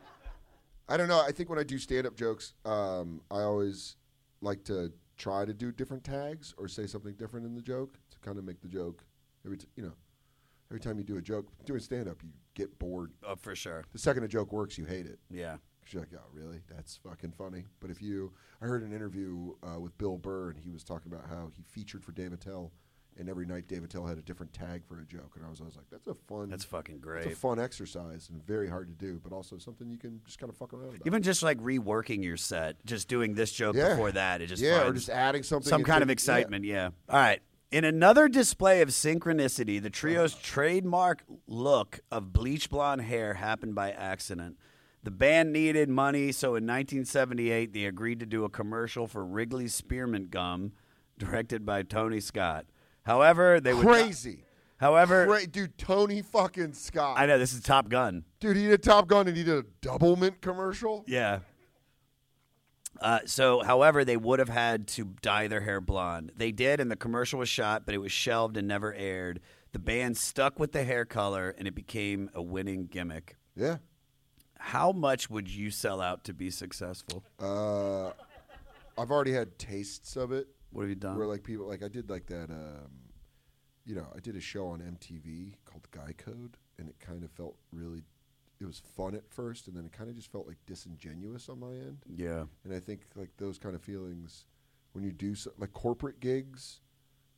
[0.89, 1.21] I don't know.
[1.21, 3.95] I think when I do stand-up jokes, um, I always
[4.41, 8.19] like to try to do different tags or say something different in the joke to
[8.19, 9.05] kind of make the joke
[9.45, 9.93] every t- you know
[10.69, 13.13] every time you do a joke doing stand-up you get bored.
[13.25, 13.85] Oh, for sure.
[13.93, 15.19] The second a joke works, you hate it.
[15.29, 15.57] Yeah.
[15.91, 16.59] You're like, oh, really?
[16.73, 17.65] That's fucking funny.
[17.79, 18.31] But if you,
[18.61, 21.63] I heard an interview uh, with Bill Burr, and he was talking about how he
[21.63, 22.71] featured for Dave Attell,
[23.17, 25.61] and every night Dave Attell had a different tag for a joke, and I was,
[25.61, 26.49] I was like, that's a fun.
[26.49, 27.25] That's fucking great.
[27.25, 30.39] It's a fun exercise and very hard to do, but also something you can just
[30.39, 31.05] kind of fuck around about.
[31.07, 33.89] Even just like reworking your set, just doing this joke Yeah.
[33.89, 36.13] before that, it just Yeah, or just adding something some kind of into- yeah.
[36.13, 36.65] excitement.
[36.65, 36.85] Yeah.
[37.09, 37.41] All right.
[37.71, 43.91] In another display of synchronicity, the trio's trademark look of bleach blonde hair happened by
[43.91, 44.57] accident.
[45.03, 49.75] The band needed money, so in 1978 they agreed to do a commercial for Wrigley's
[49.75, 50.71] Spearmint Gum,
[51.17, 52.65] directed by Tony Scott.
[53.03, 54.45] However, they would Crazy.
[54.77, 57.19] however, Great, dude, Tony fucking Scott.
[57.19, 58.23] I know this is Top Gun.
[58.39, 61.03] Dude, he did Top Gun and he did a double mint commercial.
[61.05, 61.39] Yeah.
[63.01, 66.31] Uh, so, however, they would have had to dye their hair blonde.
[66.37, 69.41] They did, and the commercial was shot, but it was shelved and never aired.
[69.73, 73.35] The band stuck with the hair color, and it became a winning gimmick.
[73.55, 73.77] Yeah.
[74.63, 77.21] How much would you sell out to be successful?
[77.37, 78.11] Uh,
[78.97, 80.47] I've already had tastes of it.
[80.71, 81.17] What have you done?
[81.17, 82.49] Where like people like I did like that.
[82.49, 82.89] Um,
[83.85, 87.31] you know, I did a show on MTV called Guy Code, and it kind of
[87.31, 88.03] felt really.
[88.61, 91.59] It was fun at first, and then it kind of just felt like disingenuous on
[91.59, 91.97] my end.
[92.07, 92.45] Yeah.
[92.63, 94.45] And I think like those kind of feelings
[94.93, 96.79] when you do so, like corporate gigs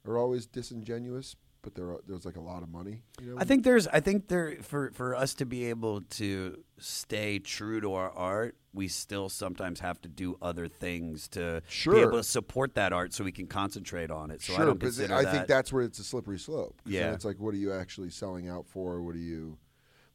[0.06, 1.36] are always disingenuous,
[1.66, 3.02] but there are, there's like a lot of money.
[3.20, 3.38] You know?
[3.40, 7.82] I think there's, I think there for for us to be able to stay true
[7.82, 12.24] to our art, we still sometimes have to do other things to be able to
[12.24, 14.44] support that art, so we can concentrate on it.
[14.44, 15.34] So sure, I don't consider I that.
[15.34, 16.80] think that's where it's a slippery slope.
[16.86, 17.14] Yeah.
[17.14, 19.02] it's like, what are you actually selling out for?
[19.02, 19.58] What are you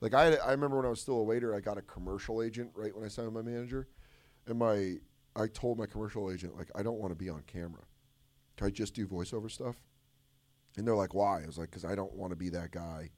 [0.01, 0.15] like?
[0.15, 2.95] I I remember when I was still a waiter, I got a commercial agent right
[2.95, 3.89] when I signed with my manager,
[4.47, 4.99] and my
[5.35, 7.83] I told my commercial agent like I don't want to be on camera.
[8.57, 9.83] Can I just do voiceover stuff?
[10.77, 11.43] And they're like, why?
[11.43, 13.11] I was like, because I don't want to be that guy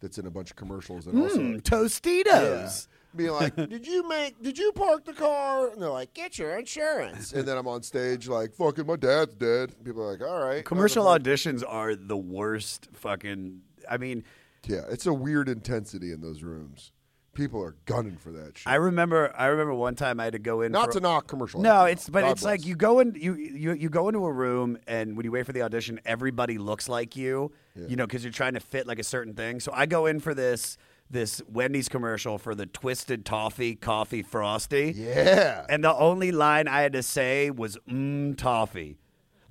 [0.00, 2.88] that's in a bunch of commercials and also Mm, Tostitos.
[3.14, 4.40] being like, "Did you make?
[4.42, 7.82] Did you park the car?" And they're like, "Get your insurance." And then I'm on
[7.82, 12.16] stage like, "Fucking, my dad's dead." People are like, "All right." Commercial auditions are the
[12.16, 13.60] worst fucking.
[13.88, 14.24] I mean,
[14.66, 16.92] Yeah, it's a weird intensity in those rooms.
[17.34, 18.66] People are gunning for that shit.
[18.66, 19.32] I remember.
[19.36, 20.70] I remember one time I had to go in.
[20.72, 21.60] Not for- to knock commercial.
[21.62, 24.32] No, it's but God it's like you go in you, you you go into a
[24.32, 27.52] room and when you wait for the audition, everybody looks like you.
[27.74, 29.60] You know, because you're trying to fit like a certain thing.
[29.60, 30.76] So I go in for this
[31.08, 34.92] this Wendy's commercial for the Twisted Toffee Coffee Frosty.
[34.94, 35.64] Yeah.
[35.68, 38.98] And the only line I had to say was "mmm toffee."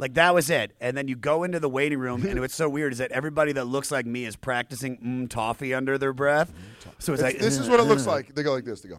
[0.02, 0.74] Like that was it.
[0.82, 3.54] And then you go into the waiting room, and what's so weird is that everybody
[3.54, 6.52] that looks like me is practicing "mmm toffee" under their breath.
[6.52, 8.36] Mm, so it's, It's- like this is what it looks like.
[8.36, 8.82] They go like this.
[8.82, 8.96] They go.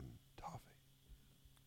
[0.00, 0.06] Mm,
[0.40, 0.60] toffee,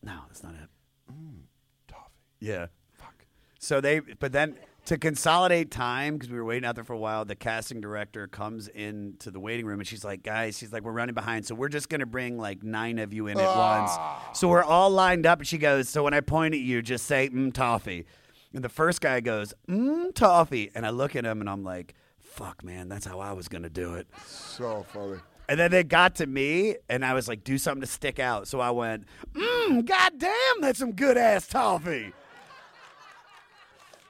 [0.04, 0.70] No, that's not it.
[1.12, 1.40] Mm,
[1.88, 2.12] toffee.
[2.40, 2.68] Yeah.
[2.94, 3.26] Fuck.
[3.60, 4.56] So they, but then
[4.86, 8.28] to consolidate time, because we were waiting out there for a while, the casting director
[8.28, 11.48] comes into the waiting room and she's like, guys, she's like, we're running behind.
[11.48, 13.90] So we're just going to bring like nine of you in at once.
[13.94, 14.30] Ah.
[14.36, 15.40] So we're all lined up.
[15.40, 18.06] And she goes, so when I point at you, just say, mm, toffee.
[18.56, 20.72] And the first guy goes, mm, toffee.
[20.74, 23.64] And I look at him and I'm like, fuck, man, that's how I was going
[23.64, 24.08] to do it.
[24.26, 25.20] So funny.
[25.50, 28.48] And then they got to me, and I was like, do something to stick out.
[28.48, 32.14] So I went, mmm, goddamn, that's some good ass toffee.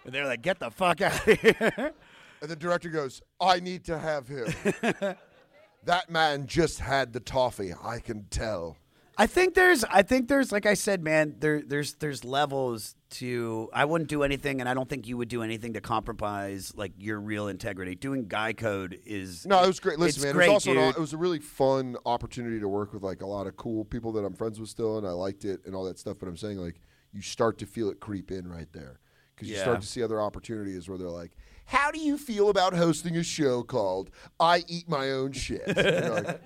[0.06, 1.94] And they're like, get the fuck out of here.
[2.42, 4.46] And the director goes, I need to have him.
[5.86, 7.74] that man just had the toffee.
[7.84, 8.78] I can tell.
[9.18, 13.70] I think there's, I think there's, like I said, man, there, there's, there's levels to.
[13.74, 16.92] I wouldn't do anything, and I don't think you would do anything to compromise like
[16.98, 17.96] your real integrity.
[17.96, 20.00] Doing guy code is No, it was great.
[20.00, 22.94] Listen, man, great, it was also an, it was a really fun opportunity to work
[22.94, 25.46] with like a lot of cool people that I'm friends with still, and I liked
[25.46, 26.18] it and all that stuff.
[26.20, 26.82] But I'm saying like
[27.14, 29.00] you start to feel it creep in right there
[29.36, 31.32] because you start to see other opportunities where they're like,
[31.66, 34.10] "How do you feel about hosting a show called
[34.40, 35.62] I Eat My Own Shit?"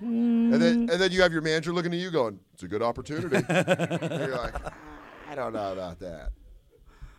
[0.00, 0.92] you're and then mm.
[0.92, 4.36] and then you have your manager looking at you going, "It's a good opportunity." you're
[4.36, 4.72] like, ah,
[5.28, 6.32] "I don't know about that."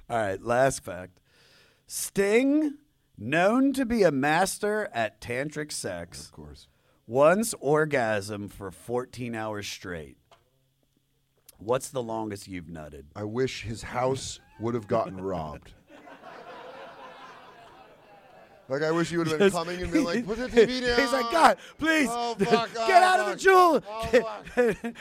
[0.09, 1.19] All right, last fact.
[1.85, 2.77] Sting,
[3.17, 6.67] known to be a master at tantric sex, of course,
[7.05, 10.17] once orgasm for 14 hours straight.
[11.57, 13.05] What's the longest you've nutted?
[13.15, 15.73] I wish his house would have gotten robbed.
[18.69, 20.99] Like I wish you would have been coming and been like, "Put the TV down."
[20.99, 23.39] He's like, God, please, Oh, fuck, get oh, out of the fuck.
[23.39, 23.83] jewel.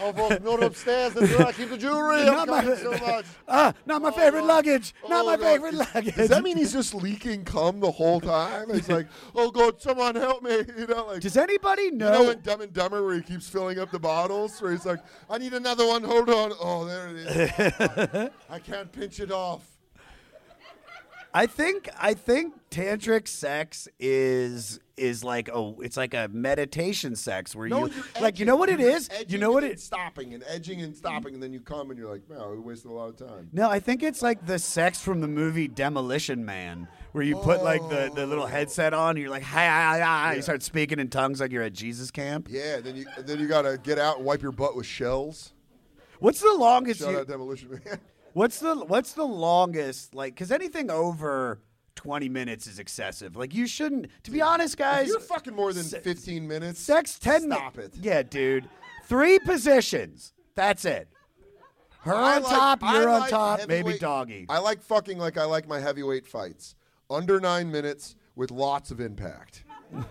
[0.00, 1.14] Oh, fuck, not upstairs.
[1.14, 2.20] Where I keep the jewelry.
[2.20, 3.26] I'm Not my- so much.
[3.46, 4.94] Ah, not my favorite luggage.
[5.08, 5.42] Not Oh, my God.
[5.44, 6.14] favorite luggage.
[6.14, 8.70] Does that mean he's just leaking cum the whole time?
[8.72, 11.20] He's like, "Oh God, someone help me!" You know, like.
[11.20, 12.12] Does anybody You know?
[12.24, 15.00] know in Dumb and Dumber where he keeps filling up the bottles, where he's like,
[15.28, 16.02] "I need another one.
[16.04, 16.52] Hold on.
[16.60, 18.30] Oh, there it is.
[18.48, 19.77] I can't pinch it off."
[21.38, 27.54] I think I think tantric sex is is like oh it's like a meditation sex
[27.54, 29.78] where No, you you're like you know what it is edging you know what it
[29.78, 32.90] stopping and edging and stopping, and then you come and you're like, "Wow, we wasted
[32.90, 36.44] a lot of time." No, I think it's like the sex from the movie Demolition
[36.44, 38.48] Man, where you put like the, the little oh.
[38.48, 41.62] headset on, and you're like, hi, hi, hi, you start speaking in tongues like you're
[41.62, 42.48] at Jesus camp.
[42.50, 45.52] Yeah, then you then you gotta get out and wipe your butt with shells.
[46.18, 46.98] What's the longest?
[46.98, 48.00] Shout You, out Demolition Man.
[48.32, 50.14] what's the what's the longest?
[50.14, 51.60] Like, because anything over
[51.94, 53.36] twenty minutes is excessive.
[53.36, 54.08] Like, you shouldn't.
[54.24, 57.42] To be honest, guys, if you're fucking more than 15 minutes, sex ten.
[57.42, 57.94] Stop it.
[58.00, 58.68] Yeah, dude.
[59.04, 60.32] Three positions.
[60.54, 61.08] That's it.
[62.00, 64.46] Her I on like- top, I you're on like top, maybe heavyweight- doggy.
[64.48, 66.74] I like fucking like I like my heavyweight fights.
[67.10, 69.64] Under nine minutes with lots of impact.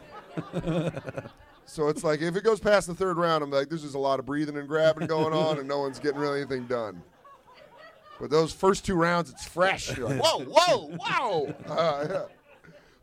[1.66, 4.00] so it's like if it goes past the third round, I'm like, there's just a
[4.00, 7.02] lot of breathing and grabbing going on, and no one's getting really anything done.
[8.20, 9.96] But those first two rounds, it's fresh.
[9.96, 11.56] You're like, whoa, whoa, whoa.
[11.68, 12.24] Uh, yeah.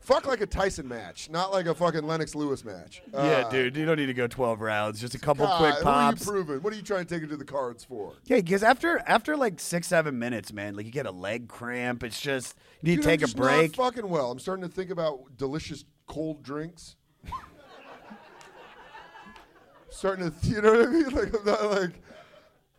[0.01, 3.01] Fuck like a Tyson match, not like a fucking Lennox Lewis match.
[3.11, 5.01] yeah, Uh, dude, you don't need to go twelve rounds.
[5.01, 6.25] Just a couple God, quick What are you pops.
[6.25, 6.57] proving?
[6.61, 8.13] What are you trying to take it to the cards for?
[8.25, 12.03] Yeah, because after after like six seven minutes, man, like you get a leg cramp.
[12.03, 13.75] It's just you need Dude, to I'm take a just not break.
[13.75, 14.29] fucking well.
[14.29, 16.97] I'm starting to think about delicious cold drinks.
[19.89, 21.09] starting to, you know what I mean?
[21.09, 21.91] Like I'm not like.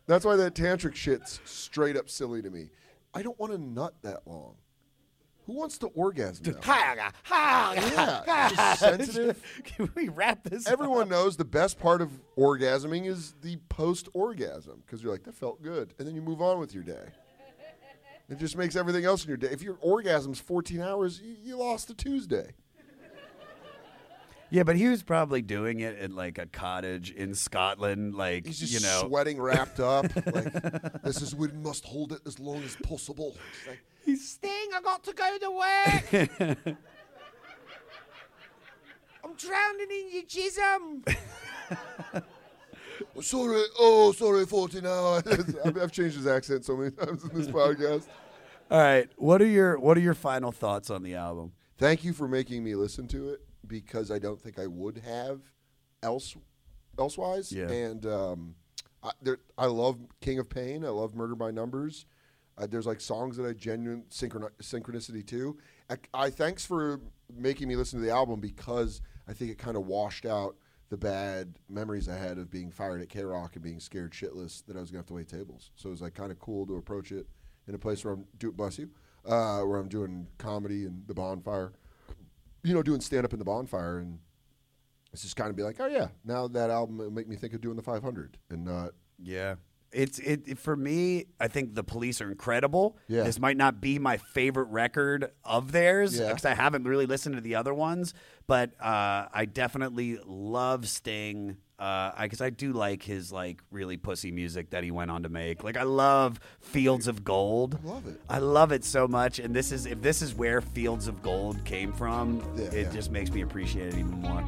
[0.07, 2.71] That's why that tantric shit's straight up silly to me.
[3.15, 4.57] I don't want to nut that long.
[5.47, 6.43] Who wants to orgasm?
[6.55, 6.67] that long?
[7.77, 9.43] Yeah, just sensitive.
[9.65, 10.67] Can we wrap this?
[10.67, 15.35] Everyone knows the best part of orgasming is the post orgasm because you're like, that
[15.35, 15.95] felt good.
[15.99, 17.07] And then you move on with your day.
[18.29, 19.49] It just makes everything else in your day.
[19.53, 22.51] If your orgasm's 14 hours, you, you lost a Tuesday.
[24.57, 28.59] Yeah, but he was probably doing it in like a cottage in Scotland, like He's
[28.59, 30.05] just you know, sweating, wrapped up.
[30.33, 33.37] like, this is we must hold it as long as possible.
[33.37, 36.39] It's like, Sting, I got to go to work.
[39.23, 41.07] I'm drowning in your jism.
[43.15, 45.23] Oh, sorry, oh, sorry, 49.
[45.67, 48.07] I've, I've changed his accent so many times in this podcast.
[48.71, 49.11] All right.
[49.17, 51.53] What are your What are your final thoughts on the album?
[51.77, 55.41] Thank you for making me listen to it because I don't think I would have
[56.03, 56.37] else
[56.99, 57.53] elsewise.
[57.53, 57.69] Yeah.
[57.69, 58.55] And um,
[59.03, 60.85] I, there, I love King of Pain.
[60.85, 62.07] I love Murder by Numbers.
[62.59, 65.59] Uh, there's like songs that I genuine synchron- synchronicity to.
[65.91, 67.01] I, I thanks for
[67.35, 70.57] making me listen to the album because I think it kind of washed out
[70.89, 74.65] the bad memories I had of being fired at K Rock and being scared shitless
[74.67, 75.71] that I was gonna have to wait tables.
[75.75, 77.27] So it was like kind of cool to approach it
[77.67, 78.91] in a place where I'm do bless you,
[79.27, 81.73] uh, where I'm doing comedy and the bonfire,
[82.67, 84.19] you know, doing stand up in the bonfire and
[85.13, 87.55] it's just kind of be like, oh yeah, now that album will make me think
[87.55, 88.91] of doing the 500 and not.
[89.23, 89.55] Yeah.
[89.93, 91.27] It's it for me.
[91.41, 92.99] I think the police are incredible.
[93.09, 93.23] Yeah.
[93.23, 96.29] This might not be my favorite record of theirs Yeah.
[96.29, 98.13] because I haven't really listened to the other ones,
[98.47, 101.57] but uh, I definitely love Sting.
[101.79, 105.29] Uh, because I do like his like really pussy music that he went on to
[105.29, 105.63] make.
[105.63, 107.79] Like I love Fields of Gold.
[107.85, 108.21] I love it.
[108.31, 109.39] I love it so much.
[109.39, 112.93] And this is if this is where Fields of Gold came from, Yeah, it yeah.
[112.93, 114.43] just makes me appreciate it even more.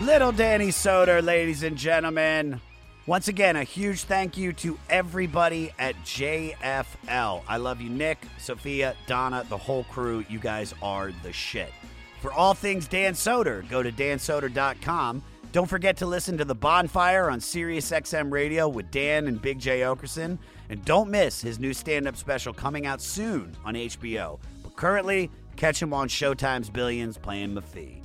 [0.00, 2.60] Little Danny Soder, ladies and gentlemen.
[3.08, 7.42] Once again, a huge thank you to everybody at JFL.
[7.48, 10.26] I love you, Nick, Sophia, Donna, the whole crew.
[10.28, 11.72] You guys are the shit.
[12.20, 15.22] For all things Dan Soder, go to dansoder.com.
[15.52, 19.80] Don't forget to listen to The Bonfire on SiriusXM Radio with Dan and Big Jay
[19.80, 20.36] Oakerson.
[20.68, 24.38] And don't miss his new stand up special coming out soon on HBO.
[24.62, 28.02] But currently, catch him on Showtime's Billions playing Mafee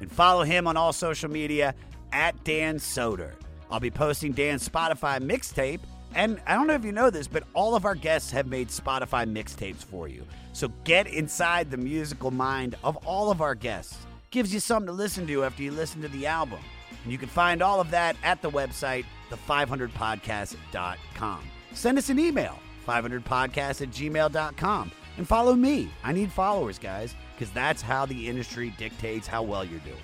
[0.00, 1.74] and follow him on all social media
[2.10, 3.34] at Dan Soder.
[3.70, 5.80] I'll be posting Dan's Spotify mixtape,
[6.14, 8.68] and I don't know if you know this, but all of our guests have made
[8.68, 10.24] Spotify mixtapes for you.
[10.52, 14.06] So get inside the musical mind of all of our guests.
[14.30, 16.60] Gives you something to listen to after you listen to the album.
[17.02, 21.40] And you can find all of that at the website, the500podcast.com.
[21.72, 24.90] Send us an email, 500podcast at gmail.com.
[25.18, 25.90] And follow me.
[26.04, 29.96] I need followers, guys, because that's how the industry dictates how well you're doing.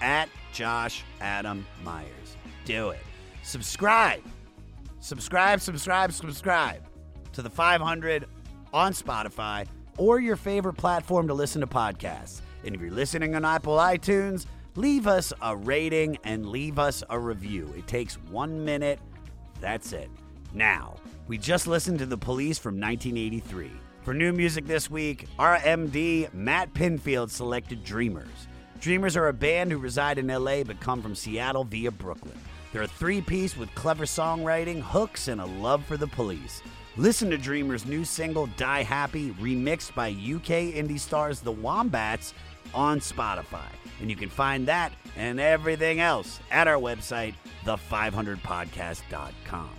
[0.00, 2.19] At Josh Adam Meyers.
[2.64, 3.00] Do it.
[3.42, 4.22] Subscribe.
[5.00, 6.82] Subscribe, subscribe, subscribe
[7.32, 8.26] to the 500
[8.72, 9.66] on Spotify
[9.96, 12.40] or your favorite platform to listen to podcasts.
[12.64, 17.18] And if you're listening on Apple iTunes, leave us a rating and leave us a
[17.18, 17.72] review.
[17.76, 18.98] It takes one minute.
[19.60, 20.10] That's it.
[20.52, 20.96] Now,
[21.28, 23.70] we just listened to The Police from 1983.
[24.02, 28.48] For new music this week, our MD, Matt Pinfield, selected Dreamers.
[28.80, 32.38] Dreamers are a band who reside in LA but come from Seattle via Brooklyn.
[32.72, 36.62] They're a three piece with clever songwriting, hooks, and a love for the police.
[36.96, 42.34] Listen to Dreamers' new single, Die Happy, remixed by UK indie stars The Wombats
[42.74, 43.70] on Spotify.
[44.00, 47.34] And you can find that and everything else at our website,
[47.64, 49.70] the500podcast.com.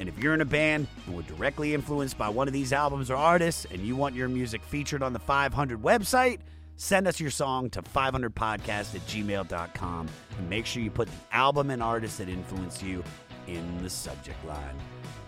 [0.00, 3.10] And if you're in a band and were directly influenced by one of these albums
[3.10, 6.38] or artists and you want your music featured on the 500 website,
[6.76, 10.08] send us your song to 500podcast at gmail.com
[10.38, 13.02] and make sure you put the album and artist that influenced you
[13.46, 14.76] in the subject line.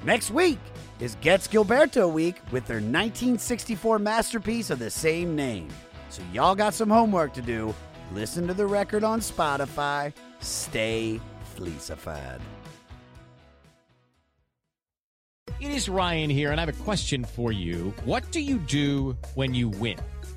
[0.05, 0.59] Next week
[1.01, 5.69] is Getz/Gilberto Week with their 1964 masterpiece of the same name.
[6.11, 7.75] So y'all got some homework to do.
[8.13, 10.13] Listen to the record on Spotify.
[10.41, 11.21] Stay
[11.57, 12.41] fleecified.
[15.61, 17.95] It is Ryan here, and I have a question for you.
[18.05, 19.99] What do you do when you win?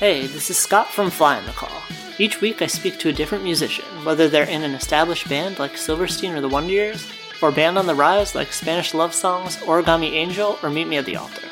[0.00, 1.82] Hey, this is Scott from Fly on the Call.
[2.16, 5.76] Each week I speak to a different musician, whether they're in an established band like
[5.76, 7.06] Silverstein or the Wonder Years,
[7.42, 11.04] or band on the rise like Spanish Love Songs, Origami Angel, or Meet Me at
[11.04, 11.46] the Altar.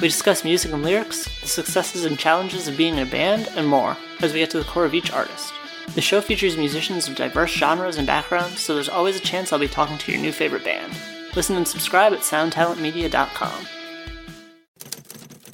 [0.00, 3.68] We discuss music and lyrics, the successes and challenges of being in a band, and
[3.68, 5.52] more, as we get to the core of each artist.
[5.94, 9.60] The show features musicians of diverse genres and backgrounds, so there's always a chance I'll
[9.60, 10.92] be talking to your new favorite band.
[11.36, 13.66] Listen and subscribe at soundtalentmedia.com.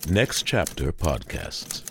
[0.08, 1.88] Next Chapter Podcasts.